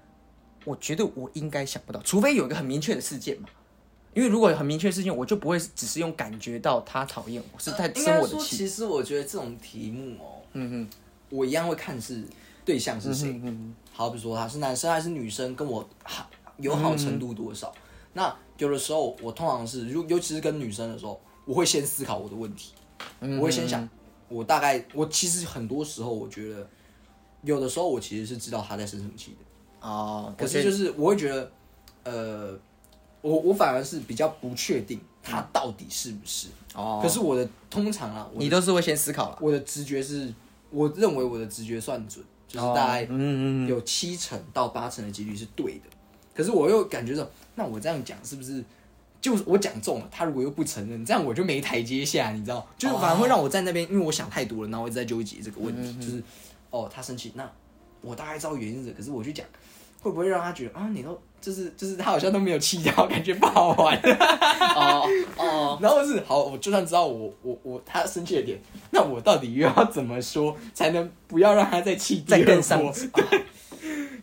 [0.65, 3.49] 我觉得我应该想不到，除非有一个很明确的事件嘛。
[4.15, 8.59] 因为如果有很明确的事件，我就不会只是用感觉到他讨厌我，是在生我的气。
[8.59, 10.99] 其实我觉得这种题目哦，嗯哼，
[11.31, 12.23] 我一样会看是
[12.65, 13.41] 对象是谁。
[13.43, 17.73] 嗯好比说他是男生还是女生，跟我好友好程度多少。
[18.15, 22.73] 那有的时候我通常是，如尤其是跟女生的时候，我会先思考我的问题，
[23.21, 23.89] 我会先想。
[24.29, 26.67] 我大概，我其实很多时候，我觉得
[27.43, 30.35] 有的时候我其实是知道他在生什么气的哦。
[30.39, 31.53] 可是就是我会觉得，
[32.05, 32.59] 呃，
[33.21, 36.99] 我我反而是比较不确定他到底是不是哦。
[37.03, 39.39] 可是我的通常啊，你都是会先思考了。
[39.39, 40.33] 我的直觉是，
[40.71, 45.83] 我认为我的直觉算准，就是大概嗯有七成到八成的几率是对的。
[46.35, 48.65] 可是我又感觉到，那我这样讲是不是？
[49.23, 52.67] 就我讲中了，他如果又不承认，这样我就没台阶下，你知道？
[52.77, 55.95] 就是反而会让我在那边，因为我想太多了，然后我一直在纠结这个问题。
[56.05, 56.21] 就是
[56.71, 57.49] 哦，他生气，那
[58.01, 59.47] 我大概知道原因是，可是我去讲，
[60.03, 63.97] 会不会让他觉得啊，你都就是就是他好像都没有气到，感觉不好玩。
[64.75, 65.09] 哦
[65.39, 68.59] 哦， 然后是好，我就算知道我我我他生气的点，
[68.91, 72.83] 那我到底又要怎么说才能不要让他再气再更上？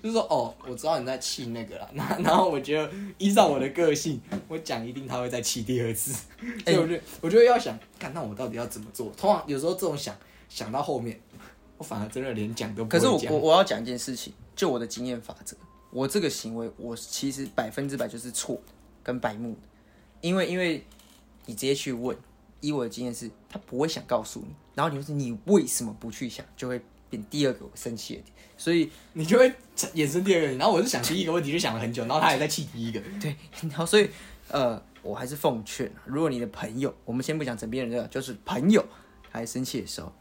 [0.01, 6.13] 就是说，哦，我知道你在气那个了，那然后我觉得依照我的个性，我讲一定他会再气第二次，
[6.63, 9.11] 所以我觉得我觉得要想，看那我到底要怎么做。
[9.17, 10.15] 通常有时候这种想
[10.47, 11.19] 想到后面，
[11.77, 15.57] 我反而真的连讲都不可是我我我要讲一件事情，就我的经验法则，
[15.91, 18.61] 我这个行为我其实百分之百就是错
[19.03, 19.57] 跟白目，
[20.21, 20.85] 因为因为
[21.45, 22.15] 你直接去问，
[22.61, 26.81] 以我的经验是，他不会想告诉你，然后你就是你为什么不去想，就会。
[27.09, 29.51] 变第二个我生气的点，所以你就会
[29.93, 30.47] 衍生第二个。
[30.53, 33.01] 然后我是想第一个问题，就想了很久，然后他也在气第一个。
[33.19, 34.09] 对，然后所以
[34.49, 38.85] 呃，我还是奉劝，如果你的朋友，我们先不讲枕边人的，就是朋友，
[39.29, 40.11] 还生气的时候，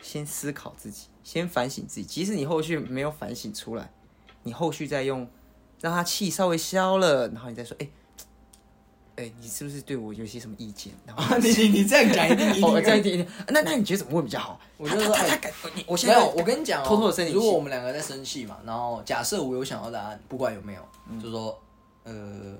[0.00, 2.06] 先思考自己，先反省自己。
[2.06, 3.92] 即使你后续没有反省出来，
[4.42, 5.28] 你后续再用
[5.80, 7.88] 让他气稍微消了，然后你再说，哎。
[9.16, 10.92] 哎，你是不是对我有些什么意见？
[11.06, 13.26] 然后你你你这样讲一定一定 这样一定。
[13.48, 14.58] 那那你觉得怎么会比较好？
[14.78, 15.52] 我觉得他他敢，
[15.86, 17.32] 我现在我跟你讲哦，偷偷的生气。
[17.32, 20.82] 如果我们两个在生气嘛，然后假设我有想要答案，不管有没有，
[21.22, 21.56] 就说
[22.04, 22.56] 呃，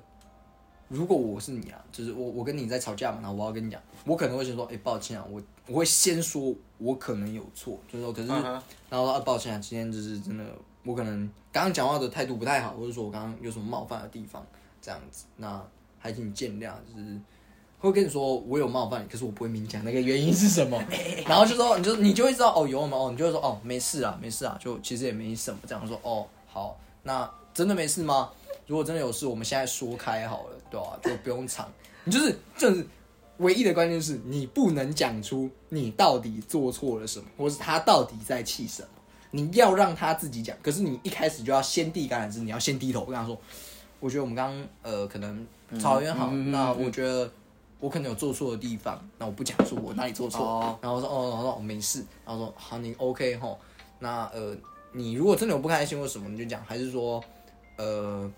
[0.88, 10.44] 如果我是你啊，就是我我跟你在吵架嘛，然后我要跟你讲，我可能会先说，哎，抱歉啊，我我会先说我可能有错，就是说，可是然后说抱歉啊，今天就是真的，
[10.84, 14.46] 我可能刚刚讲话的态度不太好，或者说我刚刚有什么冒犯的地方，
[14.82, 15.64] 这样子，那。
[16.02, 17.18] 还请你见谅，就是
[17.78, 20.82] 会跟你说我有冒犯你，可是我不会明讲那个原因是什么。
[21.26, 22.98] 然后就说你就你就会知道哦有吗？
[22.98, 25.58] 哦你就会说哦没事啊没事啊，就其实也没什么。
[25.66, 28.30] 这样说哦好，那真的没事吗？
[28.66, 30.98] 如果真的有事，我们现在说开好了，对吧？
[31.02, 31.70] 就不用藏。
[32.04, 32.84] 你就是就是
[33.38, 38.88] 唯一的关键是你不能讲出你到底做错了什么，或是他到底在气什么。
[39.30, 43.36] 你要让他自己讲，可是你一开始就要先递橄榄枝，你要先低头跟他说。
[43.98, 45.46] 我觉得我们刚刚呃可能
[45.78, 47.30] 吵有点好，那我觉得
[47.80, 53.58] 我可能有做错的地方，那我不讲说我哪里做错，然后说哦，然后说没事，然后说好你 OK 吼，
[53.98, 54.54] 那呃
[54.92, 57.22] 你如果真的有不开心或什么你就讲，还是说
[57.76, 58.30] 呃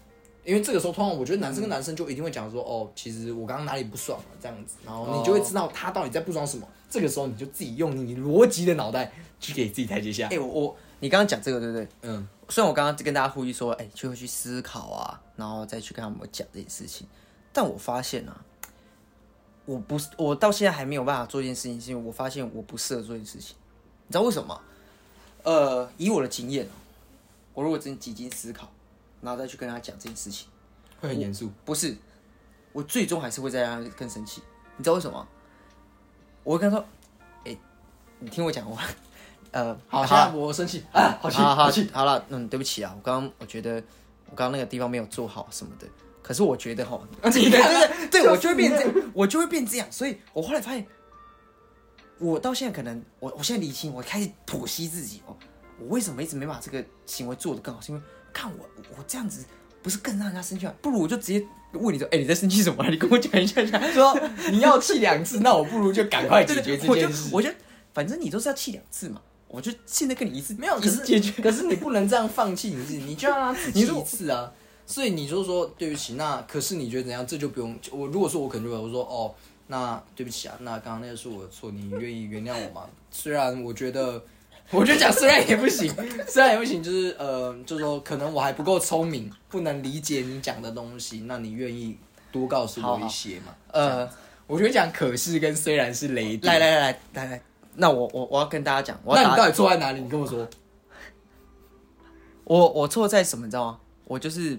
[0.44, 9.10] 因为这个时候通常我觉得男生跟男生就一定会讲说哦其实我刚刚哪里不爽了这样子，然后你就会知道他到底在不爽什么，这个时候你就自己用你逻辑的脑袋
[9.40, 10.28] 去给自己台阶下。
[10.28, 11.88] 哎我我你刚刚讲这个对不对？
[12.02, 12.28] 嗯。
[12.50, 17.06] 虽然我刚刚跟大家呼吁说，哎，就会去思考啊，然后再去跟他们讲这件事情，
[17.54, 18.44] 但我发现啊，
[19.64, 23.56] 我不是，我到现在还没有办法做一件事情，是因为我发现我不适合做一件事情。
[24.06, 24.60] 你知道为什么？
[25.44, 26.68] 呃，以我的经验，
[27.54, 28.68] 我如果真几经思考，
[29.22, 30.48] 然后再去跟他讲这件事情，
[31.00, 31.50] 会很严肃。
[31.64, 31.96] 不是，
[32.72, 34.42] 我最终还是会再让他更生气。
[34.76, 35.26] 你知道为什么？
[36.42, 36.84] 我会跟他说，
[37.44, 37.56] 哎，
[38.18, 38.84] 你听我讲完。
[39.52, 43.76] 呃，好，现在我生气啊，好气，好气，好了，嗯，对不起啊，我刚刚我觉得
[44.28, 45.86] 我刚刚那个地方没有做好什么的，
[46.24, 50.86] 可是我觉得哈，对 对对，对 我就会变这样，我就会变这样，所以我后来发现，
[52.18, 55.36] 我到现在可能我我现在理清，我开始剖析自己哦，
[55.78, 58.02] 我为什么一直没把这个行为做得更好，是因为
[58.32, 58.66] 看我
[58.96, 59.44] 我这样子
[59.82, 60.72] 不是更让人家生气吗？
[60.80, 62.88] 不如我就直接问你说，哎，你在生气什么？
[62.88, 63.62] 你跟我讲一下，
[63.92, 64.18] 说
[64.50, 67.54] 你要气两次，那我不如就赶快解决这件事，我觉得
[67.92, 69.20] 反正你都是要气两次嘛。
[69.46, 71.40] 我就现在跟你一次没有，一次解决。
[71.40, 74.52] 可是你不能这样放弃你自己，你就让他自己一次啊。
[74.86, 77.26] 所以你就说对不起，那可是你觉得怎样？
[77.26, 78.06] 这就不用我。
[78.06, 79.34] 如果说我可能就会我说哦，
[79.68, 82.86] 那对不起啊，那刚刚那个是我的错，你愿意原谅我吗？
[83.10, 84.22] 虽然我觉得，
[84.70, 85.90] 我觉得讲虽然也不行，
[86.28, 91.96] 虽然也不行，就是呃，就是说可能我还不够聪明，不能理解你讲的东西，那你愿意
[92.30, 93.54] 多告诉我一些吗？
[93.72, 94.06] 呃，
[94.46, 96.38] 我觉得讲可是跟虽然是雷。
[96.42, 97.42] 来来来来来来，
[97.76, 100.02] 那我我我要跟大家讲，那你到底错在哪里？
[100.02, 100.46] 你跟我说。
[102.44, 103.46] 我我错在什么？
[103.46, 103.80] 你知道吗？
[104.04, 104.58] 我就是。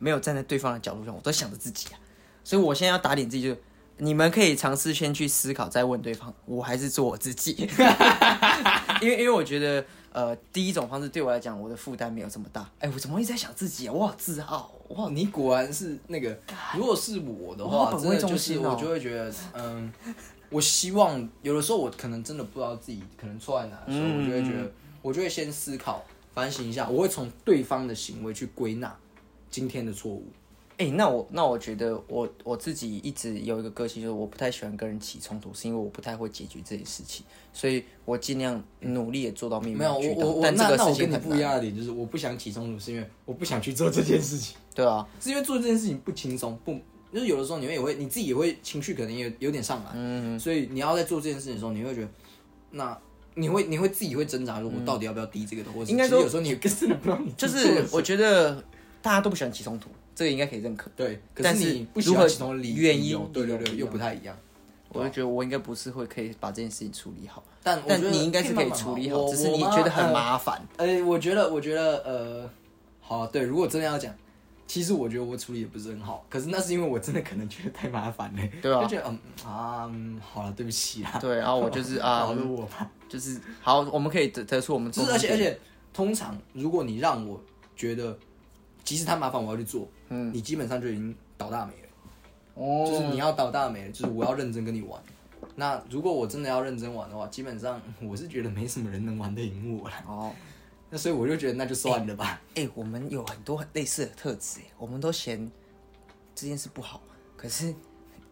[0.00, 2.00] 没有站在对方的角度上，我都想着自己啊，
[2.42, 3.56] 所以我现在要打点自己，就
[3.98, 7.52] 你们可以尝试先去思考，再问对方，我还是做我自己，
[9.02, 12.66] 因为因为我觉得，呃，第一种方式对我来讲，我的负担没有这么大。
[12.78, 13.92] 哎，我怎么一直在想自己啊？
[13.92, 16.36] 我好自傲，哇，你果然是那个，
[16.74, 19.92] 如果是我的话，真的就是我就会觉得，嗯，
[20.48, 24.72] 我希望有的时候我可能真的不知道自己可能错在哪，所以我就会觉得，
[25.02, 28.96] 我就会先思考反省一下，我会从对方的行为去归纳。
[29.50, 30.24] 今天的错误，
[30.78, 44.56] 哎，那我那我觉得我我自己一直有一个个性，就是我不太喜欢跟人起冲突，是因为我不太会解决这件事情，所以我尽量努力也做到面没有我我我，那那我跟你不一样的点就是，我不想起冲突，是因为我不想去做这件事情。
[44.74, 46.78] 对啊，是因为做这件事情不轻松，不
[47.12, 52.08] 就是有的时候你们也会你自己也会情绪可能也有点上来，嗯，所以你要在做这件事情的时候，你会觉得
[52.70, 52.96] 那
[53.34, 55.72] 你会你会自己会挣扎，说我到底要不要低这个头？
[55.72, 58.64] 或者应该说有时候你根本不知道你就是我觉得。
[59.02, 60.90] 大家都不喜欢起冲突，这个应该可以认可。
[60.94, 62.26] 对，但是你如何
[62.62, 63.18] 原因？
[63.32, 64.36] 对对对，又不太一样。
[64.92, 70.60] 我就觉得我应该不是会可以把这件事情处理好，但但你应该是可以处理好，只是你觉得很麻烦。
[70.78, 72.50] 呃，我觉得，我觉得，呃，
[73.00, 74.12] 好，对，如果真的要讲，
[74.66, 79.88] 其实我觉得我处理也不是很好，可是那是因为我真的可能觉得太麻烦了，对啊，就觉得嗯啊，
[80.20, 81.18] 好了，对不起啊。
[81.20, 85.56] 对，然后我就是啊，我吧，就是好，我们可以得得出我们，就是而且而且，
[85.94, 87.40] 通常如果你让我
[87.76, 88.18] 觉得。
[88.90, 91.88] 即使他麻烦我要去做，嗯，你基本上就已经倒大霉了。
[92.54, 95.00] 哦，就是你要倒大霉了，就是我要认真跟你玩。
[95.54, 99.94] 那如果我真的要认真玩的话，基本上 我是觉得没什么人能玩得赢我了。
[100.08, 100.32] 哦，
[100.90, 102.42] 那所以我就觉得那就算了吧。
[102.56, 105.48] 哎，我们有很多很类似的特质，我们都嫌
[106.34, 107.00] 这件事不好，
[107.36, 107.72] 可是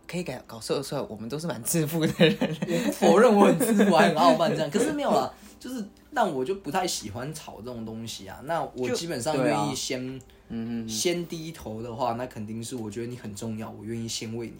[0.09, 2.37] 可以改搞出来，我们都是蛮自负的人。
[2.41, 8.41] 我否认我很自负，还很傲慢这样，可是没有了，就是，但我就不太喜欢吵这种东西啊。
[8.45, 10.21] 那我基本上愿意先。
[10.51, 14.55] 嗯嗯先低头的话，那肯定是我觉得你很重要，我愿意先为你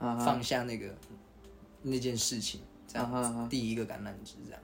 [0.00, 0.88] 放下那个
[1.82, 4.60] 那件事情，这样第一个橄榄枝这样。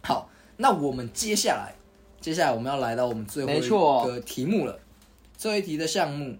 [0.00, 1.74] 好，那我们接下来，
[2.20, 4.78] 接下来我们要来到我们最后一个题目了。
[5.36, 6.36] 最后一题的项目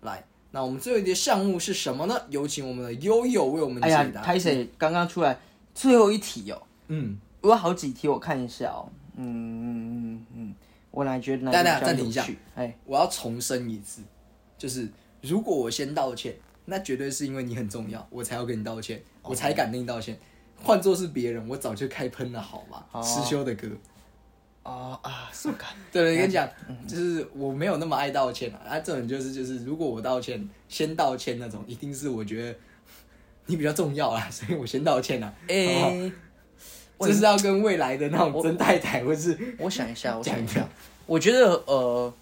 [0.00, 2.14] 来，那我们最后的项目是什么呢？
[2.28, 4.22] 有请我们的悠悠为我们解答。
[4.22, 5.36] 开始刚刚出来
[5.74, 10.54] 最后一题哦，嗯，我有好几题，我看一下哦，嗯嗯嗯嗯。
[10.90, 12.26] 我来觉得，等等，暂停一下。
[12.54, 14.02] 哎，我要重申一次，
[14.58, 14.86] 就是
[15.22, 16.36] 如果我先道歉，
[16.66, 20.18] 那绝对是因为你很重要，我才要跟你道歉，我才敢跟你道歉。
[20.62, 23.02] 换做是别人，我早就开喷了，好吗？
[23.02, 23.68] 师修的歌。
[24.64, 25.70] 哦啊，是感。
[25.92, 26.48] 对对，跟你讲，
[26.86, 28.60] 就是我没有那么爱道歉啊。
[28.68, 32.58] 啊这种就是就是，如果我道歉，先道歉那种，一定是我觉得
[33.46, 35.34] 你比较重要啊， 所以我先道歉啊。
[35.48, 36.12] 哎。
[37.04, 40.68] 这是要跟未来的那种真太太， 或是我想一下，我想一下，
[41.04, 42.14] 我觉得呃，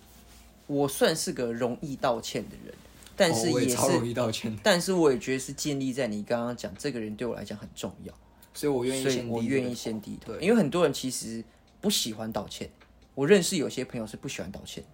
[0.67, 2.75] 我算是个容易道歉的人，
[3.15, 8.15] 但是也是容易道歉，但是我也觉得是建立在你刚刚讲这个人对我来讲很重要，
[8.55, 11.45] 所以我愿意，所以我愿意先低头，因为很多人其实
[11.81, 12.71] 不喜欢道歉，
[13.15, 14.85] 我认识有些朋友是不喜欢道歉。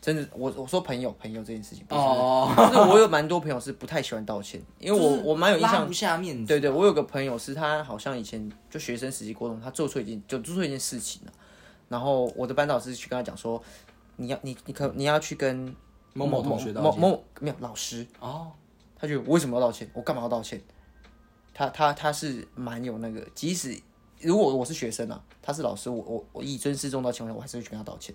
[0.00, 6.46] 真的，我我说朋友朋友这件事情，哦，就是我有蛮多朋友是不太喜欢道歉，因为我我蛮有印象，不下面子。
[6.46, 11.32] 对对，我有个朋友是他好像以前就学生时期过中，他做错一件就做错一件事情了，
[11.88, 13.62] 然后我的班导师去跟他讲说，
[14.16, 15.74] 你要你你可你要去跟
[16.12, 18.06] 某某同学道歉，某某没有老师。
[18.20, 18.52] 哦，
[18.98, 19.90] 他就我为什么要道歉？
[19.94, 20.60] 我干嘛要道歉？
[21.54, 23.80] 他他他是蛮有那个，即使
[24.20, 28.14] 如果我是学生啊，他是老师，我我我以尊师重道情况下，我还是会去跟他道歉。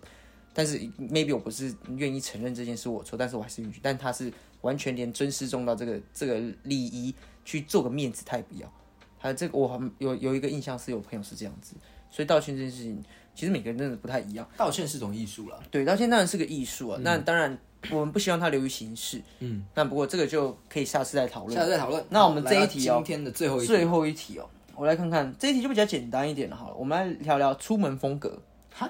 [0.52, 3.80] 但是 maybe 我不是愿意承认这件事我错，但是我还是允许。
[3.84, 7.14] 但他是完全连尊师重道这个这个礼仪
[7.46, 8.74] 去做个面子，他也不要。
[9.20, 11.76] 还有这个我有有一个印象是有朋友是这样子，
[12.10, 13.00] 所以道歉这件事情
[13.36, 14.50] 其实每个人真的不太一样。
[14.58, 17.00] 道歉是种艺术了，对，道歉当然是个艺术啊。
[17.04, 17.56] 那当然
[17.92, 19.64] 我们不希望它流于形式，嗯。
[19.76, 22.04] 那不过这个就可以下次再讨论，下次再讨论。
[22.10, 24.50] 那我们这一题哦，今天的最后一最后一题哦，
[24.80, 26.56] 我来看看这一题就比较简单一点了。
[26.56, 28.42] 好了，我们来聊聊出门风格。
[28.72, 28.90] 哈，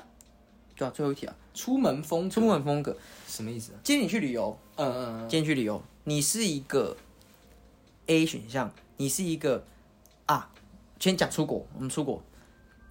[0.75, 1.35] 对啊，最后一题啊。
[1.55, 2.95] 出门风出门风格
[3.27, 3.71] 什么意思？
[3.83, 6.95] 今天你去旅游，嗯嗯嗯，今天去旅游，你是一个
[8.05, 9.65] A 选项，你是一个
[10.27, 10.51] 啊，
[10.99, 12.21] 先讲出国，我们出国，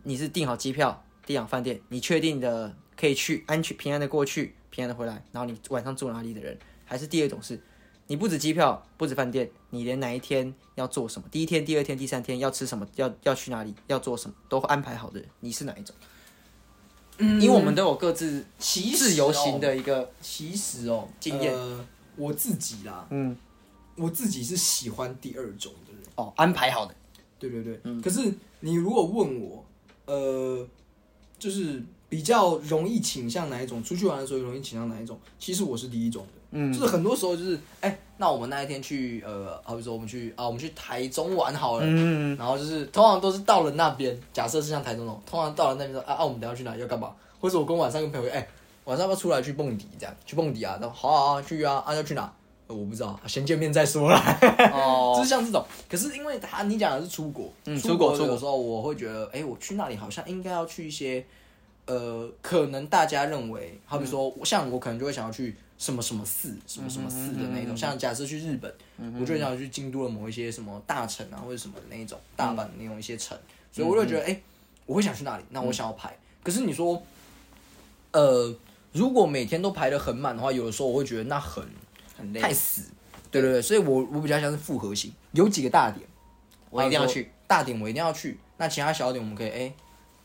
[0.02, 7.62] 你是订好机票、订好饭店，你确定的可以去安全平安的过去、平安的回来，然后你晚上住哪里的人，还是第二种是，
[8.08, 15.94] 你不止机票、不止饭店，你连哪一天要做什么，第一天、第二天、第三天要吃什么、要要去哪里、要做什么都安排好的人，你是哪一种？
[17.18, 21.54] 嗯，因为我们都有各自自由行的一个其实哦经验，
[22.16, 23.36] 我自己啦，嗯，
[23.96, 26.94] 我自己是喜欢第二种的人哦，安排好的，
[27.38, 29.66] 对对对，嗯，可是你如果问我，
[30.06, 30.66] 呃，
[31.38, 33.84] 就是比较容易倾向哪一种？
[33.84, 35.20] 出去玩的时候容易倾向哪一种？
[35.38, 46.76] 其实我是第一种的，嗯，就是很多时候就是，哎，那我们那一天去，呃，好比说我们去啊，我们去台中玩好了，嗯，然后就是通常都是到了那边，假设是像台中那种，通常到了那边说，啊啊，我们等下去哪？
[46.76, 47.12] 要干嘛？
[47.40, 48.48] 或者我跟晚上跟朋友，哎，
[48.84, 49.86] 晚上要不要出来去蹦迪？
[49.98, 50.78] 这样去蹦迪啊？
[50.80, 52.32] 然后好啊，去啊，啊要去哪？
[52.66, 54.38] 我不知道，先见面再说啦。
[54.74, 55.64] 哦， 就是像这种。
[55.88, 61.24] 可是因为他你讲的是出国，嗯，出国出国时候我会觉得，哎，我去那里好像应该要去一些，
[61.86, 67.74] 呃，可能大家认为，好比说，像我可能就会想要去什么什么寺，什么什么寺的那种。
[67.76, 68.72] 像假设去日本，
[69.18, 73.38] 我就想去京都的某一些什么大城啊，或者什么那一种大阪的那种一些城。
[73.72, 74.40] 所以我就觉得，哎，
[74.84, 76.14] 我会想去那里，那我想要排。
[76.42, 77.02] 可是你说。
[78.10, 78.56] 呃，
[78.90, 81.62] 如果每天都排的很满的话，有的时候我会觉得那很
[82.16, 82.84] 很累，太死。
[83.30, 86.08] 对对对，所以我我比较像是复合型，有几个大点，
[86.70, 87.30] 我一定要去。
[87.46, 89.74] 大点我一定要去，那其他小点我们可以哎，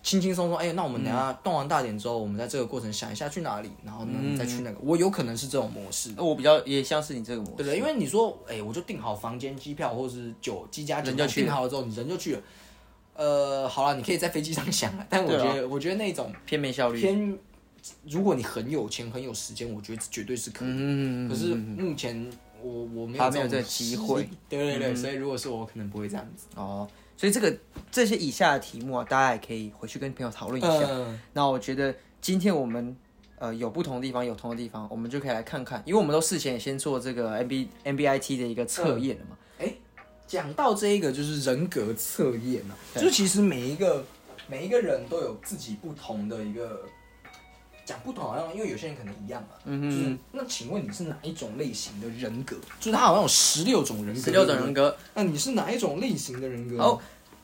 [0.03, 4.77] 轻轻松松哎，那我们等下动完大点之后，我们在这个过程想一下去哪里，然后呢再去那个。
[4.81, 7.55] 我有可能是这种模式，我比较也像是你这个模式。
[7.55, 12.41] 对不对，因为你说哎，我就订好房间、机票或者是酒机加酒，订好了之后，你人就去了。
[13.15, 17.37] 呃，好了，你可以在飞机上想了，但我觉得我觉得那种偏没效率，偏。
[18.09, 21.27] 如果你很有钱很有时间，我觉得绝对是可以。
[21.27, 22.31] 可是目前
[22.61, 24.29] 我我没有这个机会。
[24.47, 26.45] 对对对，所以如果是我，可能不会这样子。
[26.55, 26.87] 哦，
[27.24, 27.57] 所以这个
[27.89, 30.89] 这些以下的题目啊，大家也可以回去跟朋友讨论一下。
[31.32, 32.93] 那我觉得今天我们
[33.39, 39.38] 呃有不同的地方，有同的地方，我们就可以来看看，因为我们都事前也先做这个 M B M B I T 的一个测验了嘛。
[39.59, 39.74] 哎，
[40.28, 44.03] 讲到这一个就是人格测验啊，就是其实每一个
[44.49, 46.82] 每一个人都有自己不同的一个。
[47.86, 49.49] 讲不同好像，因为有些人可能一样嘛。
[49.65, 52.55] 嗯就是那请问你是哪一种类型的人格？
[52.79, 54.21] 就是他好像有十六种人格。
[54.21, 54.95] 十六种人格。
[55.13, 56.77] 那你是哪一种类型的人格？
[56.81, 56.99] 哦，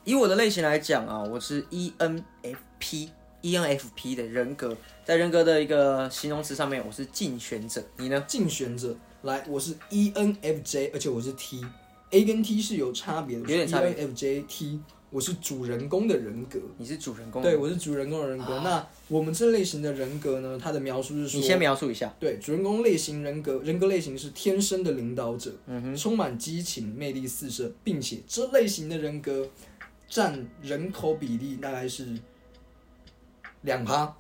[0.06, 4.76] 以我的类型来讲啊，我是 ENFP，ENFP 的人格，
[5.06, 7.84] 在人格的一个形容词上面，我是竞选者。
[7.98, 8.24] 你呢？
[8.28, 8.96] 竞选者。
[9.24, 13.42] 来，我是 ENFJ，而且我是 T，A 跟 T 是有差别的。
[13.42, 13.94] 有点差别。
[13.94, 14.80] ENFJ，T。
[15.12, 18.60] 我是主人公的人格，你是主人公，对，我是主人公的人格。
[18.60, 20.60] 那我们这类型的人格呢？
[20.62, 22.14] 它的描述是说，你先描述一下。
[22.20, 29.47] 对，主人公类型人格，人格类型是天生的领导者，嗯哼，充满激情，魅力四射，并且这类型的人格
[30.07, 32.05] 占人口比例大概是
[33.62, 34.16] 两趴。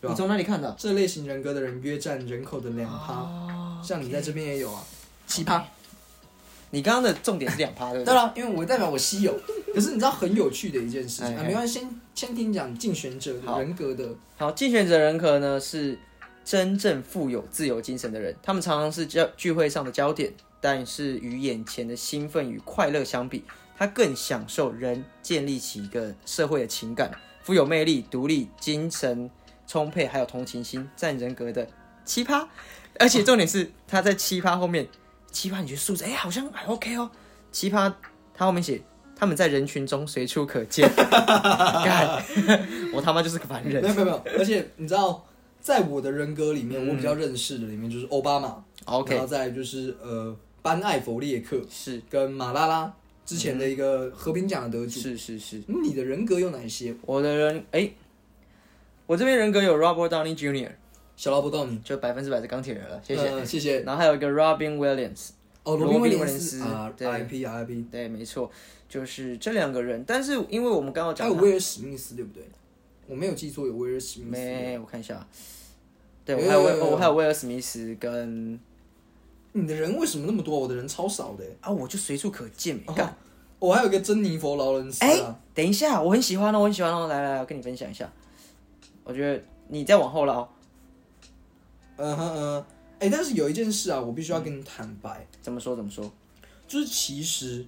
[0.00, 0.74] 你从哪里看的？
[0.78, 4.82] 这类型人格的人约占人口的两趴，像你在这边也有啊，
[5.26, 5.62] 七趴。
[6.70, 8.14] 你刚刚的重点是两趴，对不对？
[8.14, 9.34] 对啊，因为我代表我稀有。
[9.74, 14.08] 可是你知道很有趣的一件事情啊，没关系，先先听讲竞选者人格的。
[14.36, 15.98] 好，竞选者人格呢是
[16.44, 23.44] 真正富有自由精神的人，他们常常是交聚会上的焦点，但是与眼前的兴奋与快乐相比，
[23.76, 27.10] 他更享受人建立起一个社会的情感，
[27.42, 29.30] 富有魅力、独立、精神
[29.66, 31.66] 充沛，还有同情心，占人格的
[32.04, 32.46] 奇葩。
[32.98, 34.86] 而且重点是他在奇葩后面。
[35.30, 37.10] 奇葩，你觉得数字哎，好像还 OK 哦。
[37.52, 37.92] 奇葩，
[38.34, 38.80] 他后面写
[39.16, 40.88] 他们在人群中随处可见。
[42.92, 43.82] 我他妈就是个凡人。
[43.82, 45.24] 没有没有没有，而且你知道，
[45.60, 52.92] 在我的人格里面，我比较认识的里面就是奥巴马，OK，然后再就是呃班艾弗列克是跟马拉拉
[53.26, 55.62] 之前的一个和平奖的得主，是是是。
[55.66, 56.94] 你的人格有哪些？
[57.02, 57.90] 我的人哎，
[59.06, 60.70] 我这边人格有 Robert Downey Jr。
[61.18, 63.80] 小老婆告你，就百分之百是钢铁人了，谢谢谢谢。
[63.80, 65.30] 然后还有一个 Robin Williams，
[65.64, 68.48] 哦，罗宾威廉斯啊，I P I P，对，没错，
[68.88, 70.04] 就是这两个人。
[70.06, 72.44] 但是因为我们刚刚讲，还有威尔史密斯，对不对？
[73.08, 74.30] 我没有记错，有威尔史密斯。
[74.30, 75.26] 没，我看一下。
[76.24, 78.56] 对，我还有威，我还有威尔史密斯跟。
[79.50, 80.56] 你的人为什么那么多？
[80.56, 81.44] 我的人超少的。
[81.60, 82.78] 啊，我就随处可见。
[82.94, 83.12] 干，
[83.58, 85.04] 我还有个珍妮佛劳伦斯。
[85.04, 85.20] 哎，
[85.52, 87.08] 等一下，我很喜欢哦，我很喜欢哦。
[87.08, 88.08] 来来来，我跟你分享一下。
[89.02, 90.48] 我觉得你再往后了哦。
[91.98, 92.64] 嗯哼嗯，
[93.00, 95.26] 哎，但是有一件事啊，我必须要跟你坦白。
[95.42, 95.76] 怎么说？
[95.76, 96.10] 怎么说？
[96.66, 97.66] 就是其实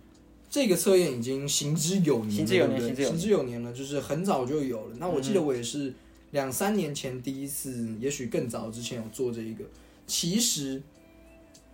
[0.48, 3.72] 这个测验已经行之有年，行之有年，行之有年了。
[3.72, 4.96] 就是很早就有了。
[4.98, 5.92] 那我记得我也是
[6.30, 9.64] 两三年前第一次，也许更早之前有做这一个。
[10.06, 10.82] 其实，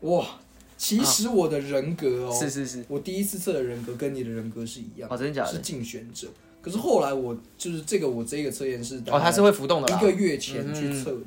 [0.01, 0.39] 哇，
[0.77, 5.53] 其实我的人格哦，是是是，我第一次测的人格跟你的人格是一样，哦，真的假的？
[5.53, 6.29] 是竞选者。
[6.61, 11.27] 可是后来我就是这个我这个测验是哦，它是会浮动的，一个月前去测的，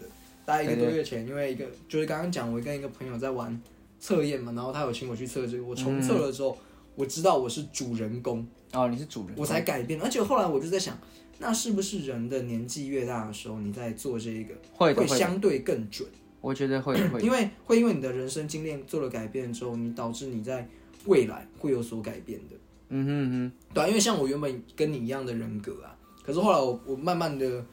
[0.49, 3.61] 大概一个多月前，因为一个就是刚刚讲，我跟一个朋友在玩
[3.99, 6.57] 测验嘛，然后他有请我去测这个，我重测了之后，
[6.95, 8.43] 我知道我是主人公
[8.73, 10.97] 哦，你是主人，我才改变，而且后来我就在想，
[11.37, 16.09] 那是不是人的年纪越大的时候，你在做这个会会相对更准？
[16.41, 20.67] 我觉得会会，因为会因为你的人生经验做了改变之后，你导致你在
[21.05, 22.55] 未来会有所改变的。
[22.87, 27.63] 嗯哼哼，对啊，因为像我原本跟你一样的人格啊，可是后来我我慢慢的，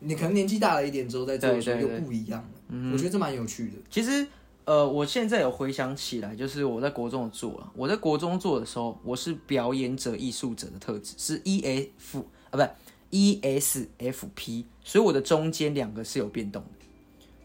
[0.00, 2.48] 你可能年纪大了一点之后再做的时候又不一样了。
[2.68, 3.72] 嗯，我觉得这蛮有趣的。
[3.90, 4.26] 其实，
[4.64, 11.62] 呃，我现在有回想起来，就是我在国中做啊，我在国中做的时候，我是表演者、艺术者的特质是 E
[11.98, 12.70] F 啊，不是
[13.10, 16.86] E S F P，所以我的中间两个是有变动的，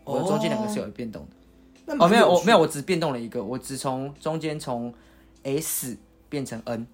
[0.03, 1.95] 我的中间两个是有变动的。
[1.99, 4.93] 哦，没有，我没有，我只变动了一个，我只从中间从
[5.43, 5.97] S
[6.29, 6.87] 变成 N。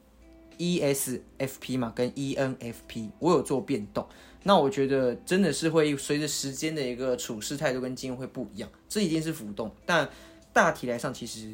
[0.58, 4.06] E S F P 嘛，跟 E N F P，我有做变动。
[4.44, 9.70] 那我觉得真的是会随着时间的一个处事态度跟经验会不一样，这一定是浮动。
[9.86, 10.08] 但
[10.54, 11.54] 大体来上，其实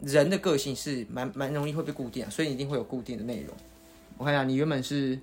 [0.00, 3.54] 人的个性是蛮蛮容易会被固定，所以一定会有固定的内容。
[4.16, 5.18] 我看一下，你原本是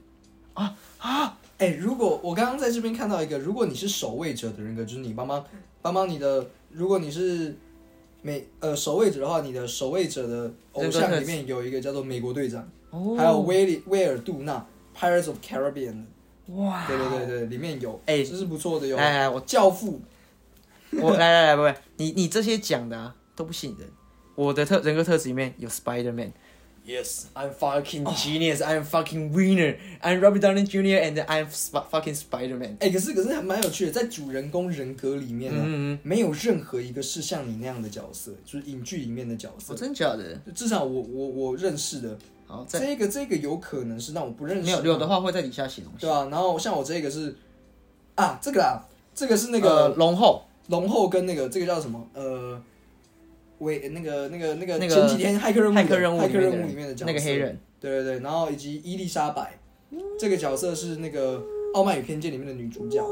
[0.54, 5.44] 啊啊，哎，如果我刚刚在这边看到一个，如果你是守卫者的人格，就是你帮帮
[5.82, 7.58] 帮帮你的，如果你是
[8.22, 12.70] 美呃守卫者的话，你的守卫者的偶像里面有一个叫做美国队长。
[13.18, 14.66] 还有威利威尔杜纳
[15.00, 16.06] 《Pirates of Caribbean》
[16.56, 18.98] 哇，对对对对，里面有，哎，这是不错的哟。
[18.98, 20.02] 来来，我教父，
[20.94, 23.88] 我来来来，不不，你你这些讲的啊都不吸引人。
[24.34, 26.32] 我的特人格特质里面有 Spider Man。
[26.84, 28.62] Yes, I'm fucking genius.
[28.62, 29.76] I'm fucking winner.
[30.02, 31.00] I'm Robert Downey Jr.
[31.00, 32.78] and I'm fucking Spider Man.
[32.80, 39.76] 哎，可是可是还蛮有趣的，在主人公人格里面呢，没有任何一个是像你那样的角色，就是影剧里面的角色。
[39.76, 40.36] 真假的？
[40.56, 42.18] 至少我我我认识的。
[42.50, 44.64] 好，这个这个有可能是，让我不认识。
[44.64, 46.00] 没有有的话会在底下写东西。
[46.02, 47.36] 对啊，然后像我这个是
[48.16, 48.82] 啊，这个啊，
[49.14, 52.04] 这个是那个龙后，龙后跟那个这个叫什么？
[52.16, 52.60] 呃，
[53.60, 57.56] 为那个那个那个那个前几天骇客任务骇客任务骇客任务里面的角色，那个黑人。
[57.80, 59.60] 对对对，然后以及伊丽莎白
[60.20, 61.38] 这个角色是那个
[61.76, 63.06] 《傲慢与偏见》里面的女主角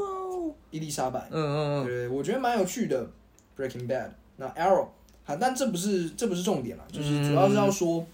[0.72, 1.28] 伊丽莎白。
[1.30, 3.08] 嗯嗯嗯，对，我觉得蛮有趣的。
[3.56, 4.86] Breaking Bad，那 Arrow，
[5.24, 8.04] 好，但这不是这不是重点了，就是主要是要说。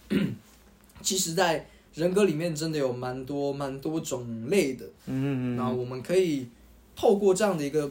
[1.04, 6.48] 其实，在人格里面真的有蛮多蛮多种类的，嗯，然后我们可以
[6.96, 7.88] 透过这样的一个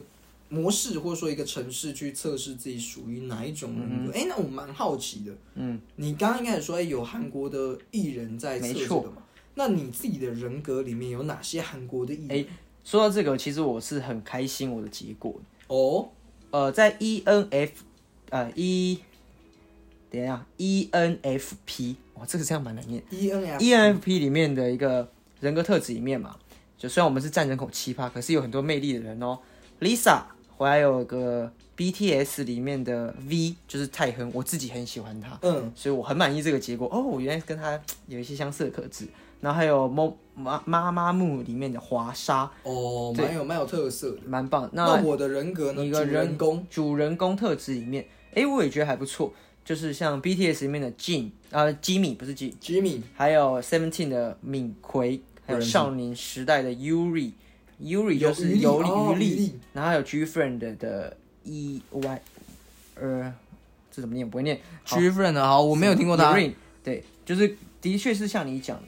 [0.50, 4.12] 模式，或者说一个城市去测试自己属于哪一种人格。
[4.12, 9.24] 哎，那我蛮好奇的，嗯，你刚刚一开始说有韩国的艺人在测试的嘛？
[9.56, 12.40] 那你自己的人格里面有哪些韩国的艺人？
[12.40, 12.46] 哎，
[12.84, 16.10] 说到这个，其实我是很开心我的结果哦，
[16.52, 17.70] 呃，在 ENF，
[18.32, 19.00] 呃一。
[20.14, 23.02] 等一下，ENFP，哇，这个这样蛮难念。
[23.10, 25.10] ENFP 里面的一个
[25.40, 26.36] 人格特质里面嘛，
[26.78, 29.40] 就虽然我们是占人口七趴，可是有很多魅力的人哦。
[29.82, 30.22] Lisa，
[30.56, 36.88] 还有个 BTS 里面的 V，就是泰亨，我自己很喜欢他，嗯，所以我很满意这个结果。
[36.92, 39.08] 哦，我原来跟他有一些相似的特质。
[39.42, 44.70] 然后还有猫妈妈妈木里面的华沙，哦，蛮有蛮有特色的，蛮棒。
[44.74, 45.84] 那我的人格呢？
[45.84, 48.06] 一个人工主人公特质里面，
[48.36, 49.34] 哎，我也觉得还不错。
[49.66, 62.22] 就是像 BTS 里面的 Jin 啊，Jimmy 不是 Jin，Jimmy，还有 Seventeen 的敏奎，还有少年时代的 Yuri，Yuri 就是有余力，然后还有 G Friend 的 E Y，
[62.96, 63.34] 呃，
[63.92, 64.30] 这怎么念？
[64.30, 64.60] 不会念。
[64.86, 66.38] G Friend 好，我没有听过他。
[66.84, 68.82] 对，就是的确是像你讲。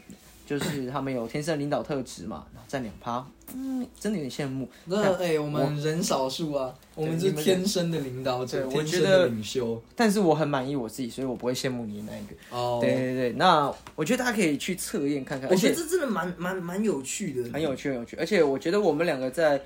[0.46, 4.70] 就是他们有天生领导特质嘛，然后占两趴，嗯，真的有点羡慕。
[4.86, 9.82] 那哎，我们人少数啊，我们是天生的领导者，天生的领袖。
[9.96, 12.36] 但是我很满意我自己，所以我不会羡慕你那一个。
[12.52, 15.50] 哦，对对对，那我觉得大家可以去测验看看。
[15.50, 18.16] 我觉得这真的蛮蛮蛮有趣的，很有趣很有趣。
[18.18, 19.60] 而且我觉得我们两个在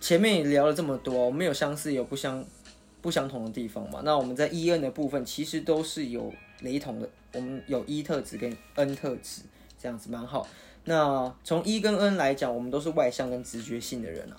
[0.00, 2.44] 前面也聊了这么多，我们有相似有不相
[3.00, 4.00] 不相同的地方嘛？
[4.04, 6.32] 那我们在 E N 的部分其实都是有
[6.62, 9.42] 雷同的，我们有 E 特质跟 N 特质。
[9.82, 10.46] 这样子蛮好。
[10.84, 14.36] 那从 E 跟 N 来讲，我们都是外向跟直觉性的人啊，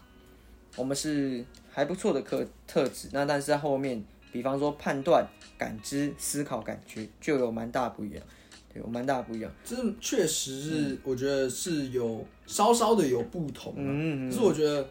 [0.77, 3.09] 我们是还不错的特特质。
[3.11, 5.27] 那但是在后面，比方说判断、
[5.57, 8.23] 感知、思考、感觉，就有蛮大不一样。
[8.73, 9.51] 对，有蛮大不一样。
[9.65, 13.73] 这确实是，我觉得是有稍稍的有不同。
[13.75, 14.29] 嗯嗯。
[14.29, 14.89] 可是我觉得，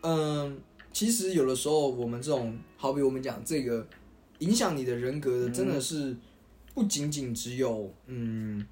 [0.00, 0.58] 嗯，
[0.90, 3.86] 其实有的时候我们这种，好比我们讲这个
[4.38, 6.16] 影响你的人格的，真的是
[6.72, 8.66] 不仅仅只有嗯。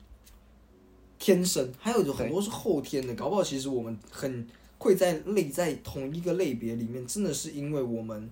[1.21, 4.45] 天生还有很多是后天的，搞不好其实我们很
[4.79, 8.29] 会在类在同一个类别里面，真的是因为我们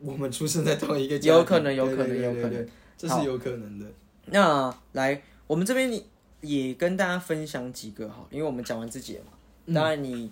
[0.00, 3.86] 我们出生在同一个家有可能，有可能，有可能，这是有可能的。
[4.26, 6.02] 那来，我们这边
[6.40, 9.74] 也跟大家分享几个哈，因为我们讲完自己了嘛。
[9.74, 10.30] 当然你，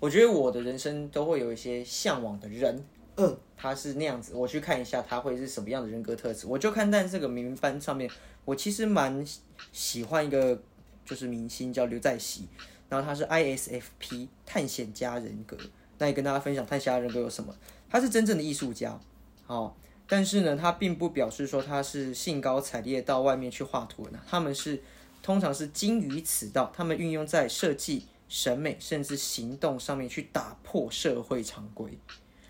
[0.00, 2.84] 我觉得我的人生都会有一些向往的人，
[3.16, 6.48] 嗯，他是那样子，我去看一下他会是什么样的人格特质。
[6.48, 8.10] 我就看在这个名单上面，
[8.44, 9.24] 我其实蛮
[9.70, 10.60] 喜欢一个
[11.04, 12.46] 就是明星叫刘在熙，
[12.88, 15.56] 然后他是 ISFP 探险家人格。
[15.98, 17.54] 那也跟大家分享探险家人格有什么？
[17.88, 18.98] 他是真正的艺术家，
[19.46, 19.76] 好。
[20.06, 24.20] 但是呢，他并不表示说他是兴高采烈到外面去画图的。
[24.26, 24.82] 他们是
[25.22, 31.98] 通常是精于此道，他们运用在设计、审美甚至行动上面去打破社会常规。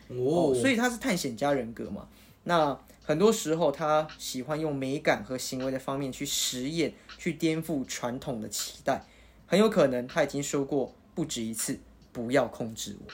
[0.09, 2.09] 哦，所以他是探险家人格嘛？
[2.43, 9.05] 那很多时候他喜欢用美感和行为的方面去实验，去颠覆传统的期待。
[9.47, 11.79] 很有可能他已经说过不止一次
[12.13, 13.13] ：“不要控制我。”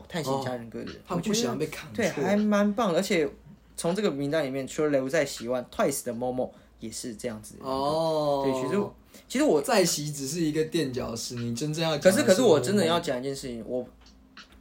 [0.00, 1.92] 哦，探险家人格的人，他不喜欢被看。
[1.92, 3.28] 对，还蛮棒的，而且。
[3.74, 8.42] 从这个名单里面，除了刘在喜欢 Twice 的 Momo 也是这样子哦。
[8.44, 8.80] 对，其实
[9.26, 13.84] 其实我在习只是一个垫脚石，你真正要可是可是我真的要讲一件事情，我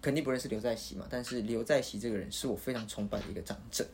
[0.02, 3.86] 肯定不认识刘在熙嘛，但是刘在熙这个人是我非常崇拜的一个长者。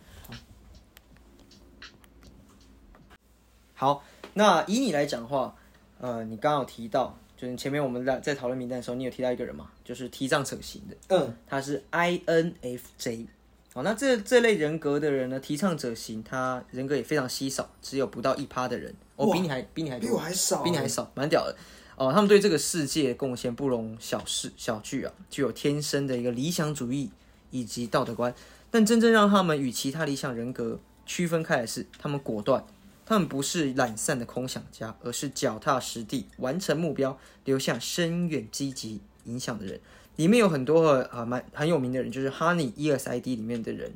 [3.80, 4.04] 好，
[4.34, 5.56] 那以你来讲的话，
[6.00, 13.28] 呃，你刚刚有提到，就是前面我们在在讨论名单的时候，你有提到一个人嘛，就是提倡成型的，嗯，他是 INFJ。
[13.76, 15.40] 好，那这这类人格的人呢？
[15.40, 18.92] 提倡者型，他人格也非常稀少，只有不到一趴的人。
[19.16, 21.56] 哦，比你还比你还比我还少，比你还少，蛮屌的。
[21.96, 27.12] 哦，他们对这个世界贡献不容小视小觑啊，具有天生的一个理想主义
[27.52, 28.34] 以及道德观。
[28.72, 32.66] 但真正让他们与其他理想人格区分开来是，他们果断，
[33.10, 39.80] 他们不是懒散的空想家，而是脚踏实地完成目标，留下深远积极影响的人。
[40.18, 43.90] 里面有很多呃蛮很有名的人，就是 Honey E S I D 里面的人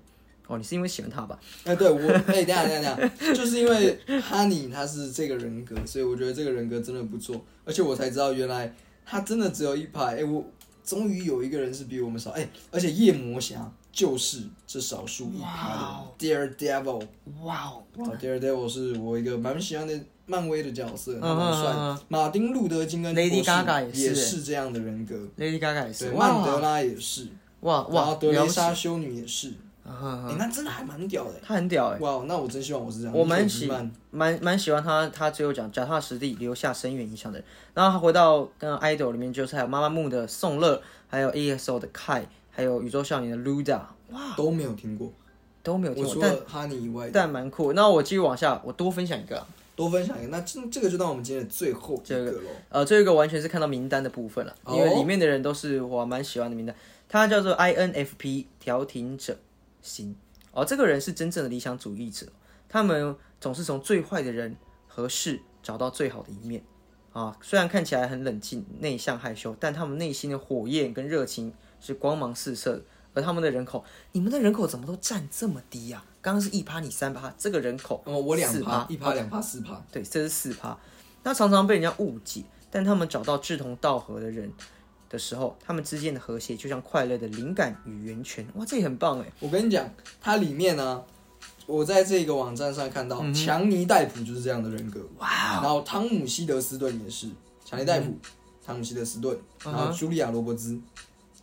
[0.47, 1.37] 哦，你是因为喜欢他吧？
[1.65, 8.73] 哎，对我哎，等下等下等下，就是因为 Honey 他是这个人格，所以我觉得这个人格真的不错，而且我才知道原来
[9.05, 10.45] 他真的只有一排，哎，我
[10.85, 17.05] 终于有一个人是比我们少，哎，而且夜魔侠就是这少数一排的 Daredevil，
[17.43, 19.99] 哇哦，哇 Daredevil 是我一个蛮喜欢的。
[20.27, 22.05] 漫威的角色，蛮帅。
[22.07, 24.41] 马丁路德金跟 Lady Gaga 也是。
[24.43, 27.27] 这样的人格，Lady Gaga 也是，曼德拉也是，
[27.61, 29.51] 哇哇，然后德雷莎修女也是，
[29.83, 33.69] 哎，那真的还蛮屌的，他很屌哎，哇，那我真希望我是这样，我蛮喜
[34.11, 37.37] 蛮蛮喜欢他，他最后讲脚踏实地，留下深远影响的。
[37.39, 37.45] 人。
[37.73, 43.81] 然后他回到跟 idol 里面，就是还有妈妈木的宋乐，还有 EXO 的 Kai，还有宇宙少年的 Luda，
[44.11, 45.11] 哇，都没有听过，
[45.63, 47.73] 都没有听过，除了哈尼以外，但蛮酷。
[47.73, 49.43] 那我继续往下，我多分享一个。
[49.73, 52.49] 多分享一个，那这这个就当我们今天的最后一个喽。
[52.69, 56.75] 呃，最后一个完全是看到名单的部分了，因为里面的人都是我蛮喜欢的名单。
[57.07, 59.37] 他叫做 INFP 调停者
[59.81, 60.15] 型
[60.51, 62.27] 哦，这个人是真正的理想主义者，
[62.69, 64.55] 他们总是从最坏的人
[64.87, 66.61] 和事找到最好的一面
[67.13, 67.35] 啊。
[67.41, 72.81] 虽然看起来很冷静、内向、害羞，但他们内心的火焰跟热情是光芒四射的。
[73.13, 76.01] 而他们的人口，你们的人口怎么都占这么低呀？
[76.21, 80.77] 刚刚是一趴，你三趴，这个人口哦，我两趴，一趴两趴四趴，对，这是四趴。
[81.23, 84.49] 那常常被人家误解，但他们找到志同道合的人
[85.09, 88.47] 的时候，他们之间的和谐就像快乐的灵感与源泉。
[88.55, 89.25] 哇，这也很棒哎！
[89.41, 91.03] 我跟你讲，它里面呢，
[91.65, 95.05] 我在这个网站上看到，强尼戴普就是这样的人格。
[95.17, 95.59] 哇！
[95.61, 97.27] 然后汤姆希德斯顿也是，
[97.65, 98.17] 强尼戴普、
[98.65, 100.79] 汤姆希德斯顿，然后茱莉亚罗伯兹，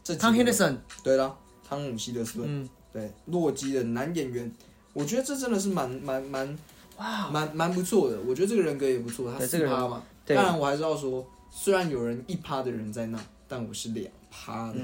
[0.09, 1.36] 这汤希德森，对了。
[1.68, 4.50] 汤姆希德斯顿，对，洛基的男演员，
[4.94, 6.59] 我觉得这真的是蛮蛮蛮
[6.96, 8.18] 哇，蛮蛮不错的。
[8.26, 10.02] 我觉得这个人格也不错，他四趴嘛。
[10.24, 14.78] 当然，我还是要说，虽然有人一趴的人在那，但我是两趴的。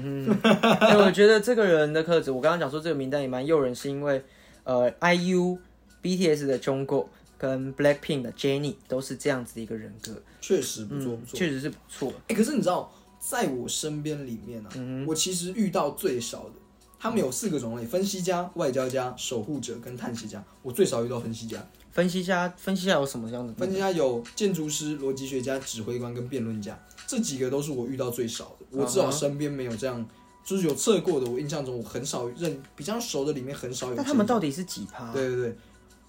[1.03, 4.23] 我觉得这个人的特质，我刚刚讲说这个名单也蛮诱人，是因为
[4.63, 5.57] 呃，IU、
[6.03, 7.07] BTS 的 Jungkook
[7.39, 12.13] 跟 Blackpink 的 Jennie 都是这样子的一个人格，确实不错，不错，确实是不错。
[12.27, 12.93] 哎，可是你知道，
[13.27, 14.69] 在我身边里面呢，
[15.07, 16.51] 我其实遇到最少的。
[16.99, 20.43] 他们有四个种类：分析家、外交家、守护者跟探险家。
[20.61, 21.67] 我最少遇到分析家。
[21.91, 23.53] 分析家，分析家有什么样的？
[23.55, 26.79] 分析家有建筑师、逻辑学家、指挥官跟辩论家。
[27.07, 28.65] 这几个都是我遇到最少的。
[28.71, 30.07] 我至少身边没有这样，
[30.43, 31.29] 就是有测过的。
[31.29, 33.95] 我印象中我很少认比较熟的里面很少有。
[33.95, 35.11] 那他们到底是几趴？
[35.11, 35.57] 对对对，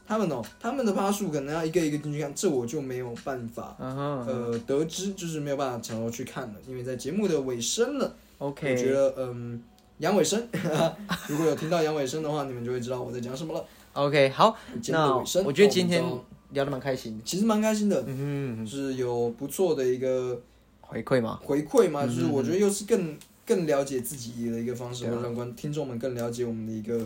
[0.07, 8.15] 他们哦，他们的趴数可能要一个一个进去看，这我就没有办法呃得知，就是没有办法想要去看了，因为在节目的尾声了。
[8.39, 9.63] OK，我觉得嗯。
[9.99, 10.47] 杨伟生，
[11.27, 13.65] 如果有听到杨伟生的话，你们就会知道我在讲什么了。
[13.95, 14.55] OK，好，
[14.89, 16.05] 那我觉得今天
[16.51, 20.39] 聊得蛮开心，其实蛮开心的，嗯，是有不错的一个
[20.83, 21.41] 回馈吗？
[21.43, 22.05] 回馈嘛？
[22.05, 27.01] 就是我觉得又是更更了解自己的一个方式，让观听众们更了解我们的一个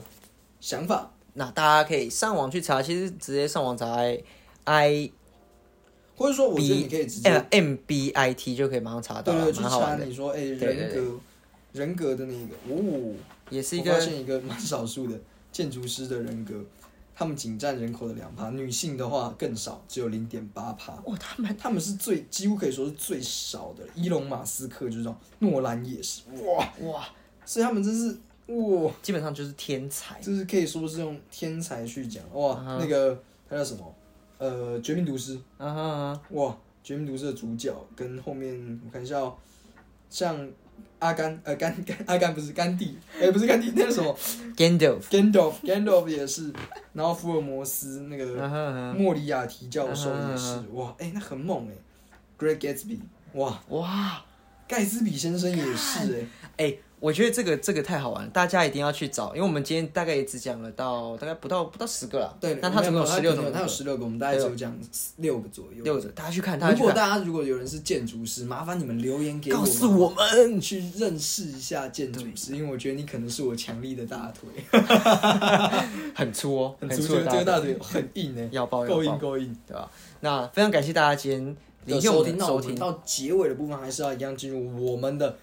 [0.61, 1.13] 想法。
[1.35, 3.97] 那大家可以上网去查，其实直接上网查
[4.65, 5.11] I。
[6.17, 10.05] 或者说我觉得你可以直接 M B I T 就可以马上查到，对对，蛮好玩的。
[10.05, 11.21] 你说哎，人格
[11.73, 13.15] 人格的那个哦，
[13.49, 15.19] 也是一个发现一个蛮少数的
[15.51, 16.63] 建筑师的人格。
[17.15, 20.93] 他们仅占人口的两趴，女性的话更少，只有零点八趴。
[21.05, 23.87] 哇，他们他们是最几乎可以说是最少的。
[23.95, 26.23] 伊隆马斯克就是这种，诺兰也是。
[26.45, 27.09] 哇哇，
[27.45, 28.17] 所以他们真是
[28.57, 32.23] 哇，基本上就是天才，就是可以说是用天才去讲。
[32.33, 33.95] 哇，那个他叫什么？
[34.39, 35.39] 呃，绝命毒师。
[35.59, 39.37] 啊哈，哇，绝命毒师的主角跟后面我看一下哦，
[40.09, 40.49] 像。
[40.99, 44.15] 阿甘，呃，甘甘，阿甘不是甘地，哎，不是甘地，那是什么
[44.55, 46.53] ？Gandalf，Gandalf，Gandalf 也是，
[46.93, 51.73] 然后福尔摩斯那个莫里亚提教授也是，哇，哎，那很猛哎
[52.39, 52.99] ，Great Gatsby，
[53.33, 53.59] 哇。
[53.69, 54.23] 哇，
[54.69, 56.27] 盖茨比先生也是
[56.59, 56.77] 哎，哎。
[57.01, 62.37] 我觉得这个这个太好玩了，大家一定要去找，因为我们今天大概也只讲了到大概不到不到十个了。
[62.39, 64.79] 对，那他总共有十六种，他有十六个，我们大概只有讲
[65.17, 65.83] 六个左右。
[65.83, 66.59] 六个，大家去看。
[66.59, 74.51] 如果大家如果有人是建筑师，麻烦你们留言给我，告诉我们去认识一下建筑师，因为我觉得你可能是我强力的大腿。
[76.15, 79.91] 很粗哦，很粗，这个大腿很硬诶，要抱够硬够硬，对吧？
[80.21, 85.39] 那非常感谢大家今天的收听，收听到结尾的部分还是要一样进入我们的。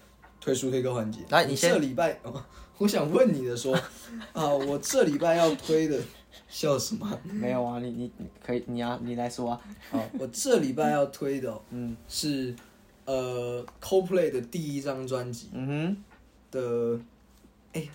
[0.48, 2.18] 推书推歌环节，来，你这礼拜，
[2.78, 3.74] 我想问你的说，
[4.32, 6.00] 啊，我这礼拜要推的，
[6.48, 7.20] 笑什么？
[7.24, 8.10] 没有啊，你你
[8.42, 9.60] 可以，你啊你来说啊。
[9.90, 12.56] 好，我这礼拜要推的，嗯，是
[13.04, 15.96] 呃，CoPlay 的第一张专辑，嗯哼，
[16.50, 16.98] 的，
[17.74, 17.86] 哎，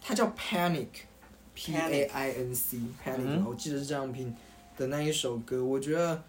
[0.00, 4.32] 它叫 Panic，P A I N C，Panic，我记得是这样拼
[4.78, 6.22] 的那一首歌，我觉得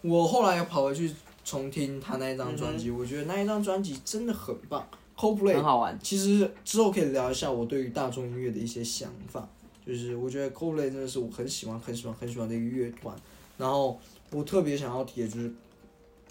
[0.00, 1.14] 我后来又跑回去。
[1.44, 4.88] 重听他那一张专辑，我觉得那一张专辑真的很棒。
[5.16, 5.96] Coldplay 很好玩。
[6.02, 9.48] 其实之后可以聊一下我对于大众音乐的一些想法。
[9.86, 13.14] 就是我觉得 Coldplay 真的是我很喜欢、很喜欢、很喜欢的一个乐团。
[13.58, 15.52] 然后我特别想要提的就是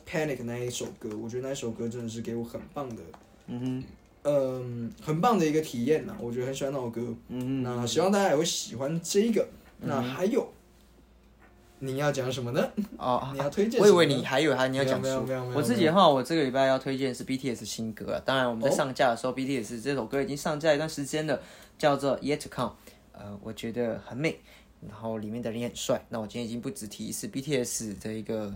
[0.06, 3.02] Panic 那一首歌，我觉得那首歌真的是给我很棒的，
[3.48, 3.84] 嗯哼，
[4.24, 6.18] 嗯，很棒的一个体验呐。
[6.20, 7.02] 我觉得很喜欢那首歌。
[7.30, 7.64] 嗯哼。
[7.64, 9.48] 那希望大家也会喜欢这个。
[9.80, 10.52] 那还有。
[11.80, 12.72] 你要讲什么呢？
[12.98, 13.82] 哦，你要推荐？
[13.82, 15.26] 我以为你还有还你要讲书。
[15.54, 18.22] 我自己的话，我这个礼拜要推荐是 BTS 新歌。
[18.26, 21.40] 当然，我们在上架的时候，BTS 这首歌已经上架一段时间了，
[21.78, 22.74] 叫做 Yet to Come。
[23.12, 24.40] 呃，我觉得很美，
[24.88, 26.04] 然后里面的人也很帅。
[26.10, 28.54] 那我今天已经不止提一次 BTS 的一个，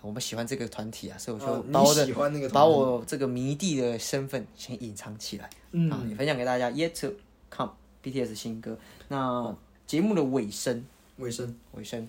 [0.00, 5.50] 我们喜欢这个团体啊，所以我就把我的把我这个迷弟的身份先隐藏起来，
[5.90, 7.14] 啊，也分享给大家 Yet to
[7.50, 7.72] Come
[8.02, 8.78] BTS 新歌。
[9.08, 9.54] 那
[9.86, 10.84] 节目的尾声，
[11.16, 12.08] 尾声，尾声。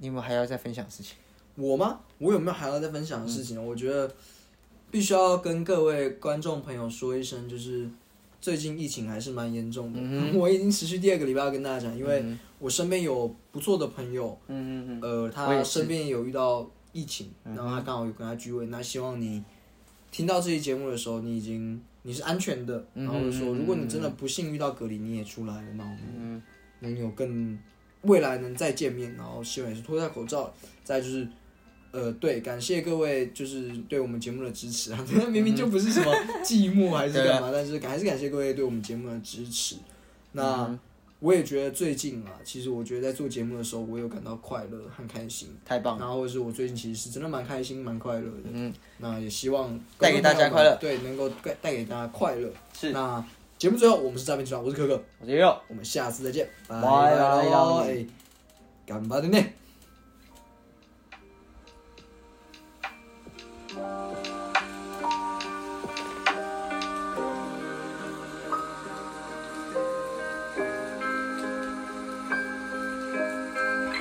[0.00, 1.16] 你有没有还要再分享事情？
[1.56, 2.00] 我吗？
[2.18, 3.64] 我有没有还要再分享的事情？
[3.64, 4.12] 我觉得
[4.90, 7.88] 必须要跟各位观众朋友说一声，就是
[8.40, 10.00] 最近疫情还是蛮严重的。
[10.36, 12.24] 我已经持续第二个礼拜要跟大家讲，因为
[12.58, 18.66] 我身边有不错的朋友，嗯嗯嗯，呃，他身边有遇到疫情，然后他刚好有跟他聚会。
[18.66, 19.44] 那希望你
[20.10, 26.42] 听到这期节目的时候，你已经你是安全的，然后说，如果你真的不幸遇到隔离，你也出来了，那我们
[26.80, 27.56] 能有更。
[28.04, 30.52] 未来能再见面，然后希望也是脱下口罩。
[30.82, 31.26] 再就是，
[31.92, 35.06] 呃，对，感谢各位就是对我们节目的支持啊！
[35.30, 39.76] 明明就不是什么寂寞还是干嘛，但是还是感谢各位对我们节目的支持。
[40.32, 40.78] 那
[41.20, 45.98] 我也觉得最近啊，其实我觉得在做节目的时候，我有感到快乐很开心，太棒。
[45.98, 48.50] 然后是我最近其实是真的蛮开心、蛮快乐的。
[48.52, 52.50] 嗯，那也希望带给大家快乐，对，能够带带给大家快乐。
[52.78, 53.24] 是那。
[53.64, 55.58] 节目最后我们是诈骗集团我是可可我是悠悠。
[55.68, 56.46] 我们下次再见。
[56.68, 58.06] 拜拜
[58.84, 59.42] 干巴的你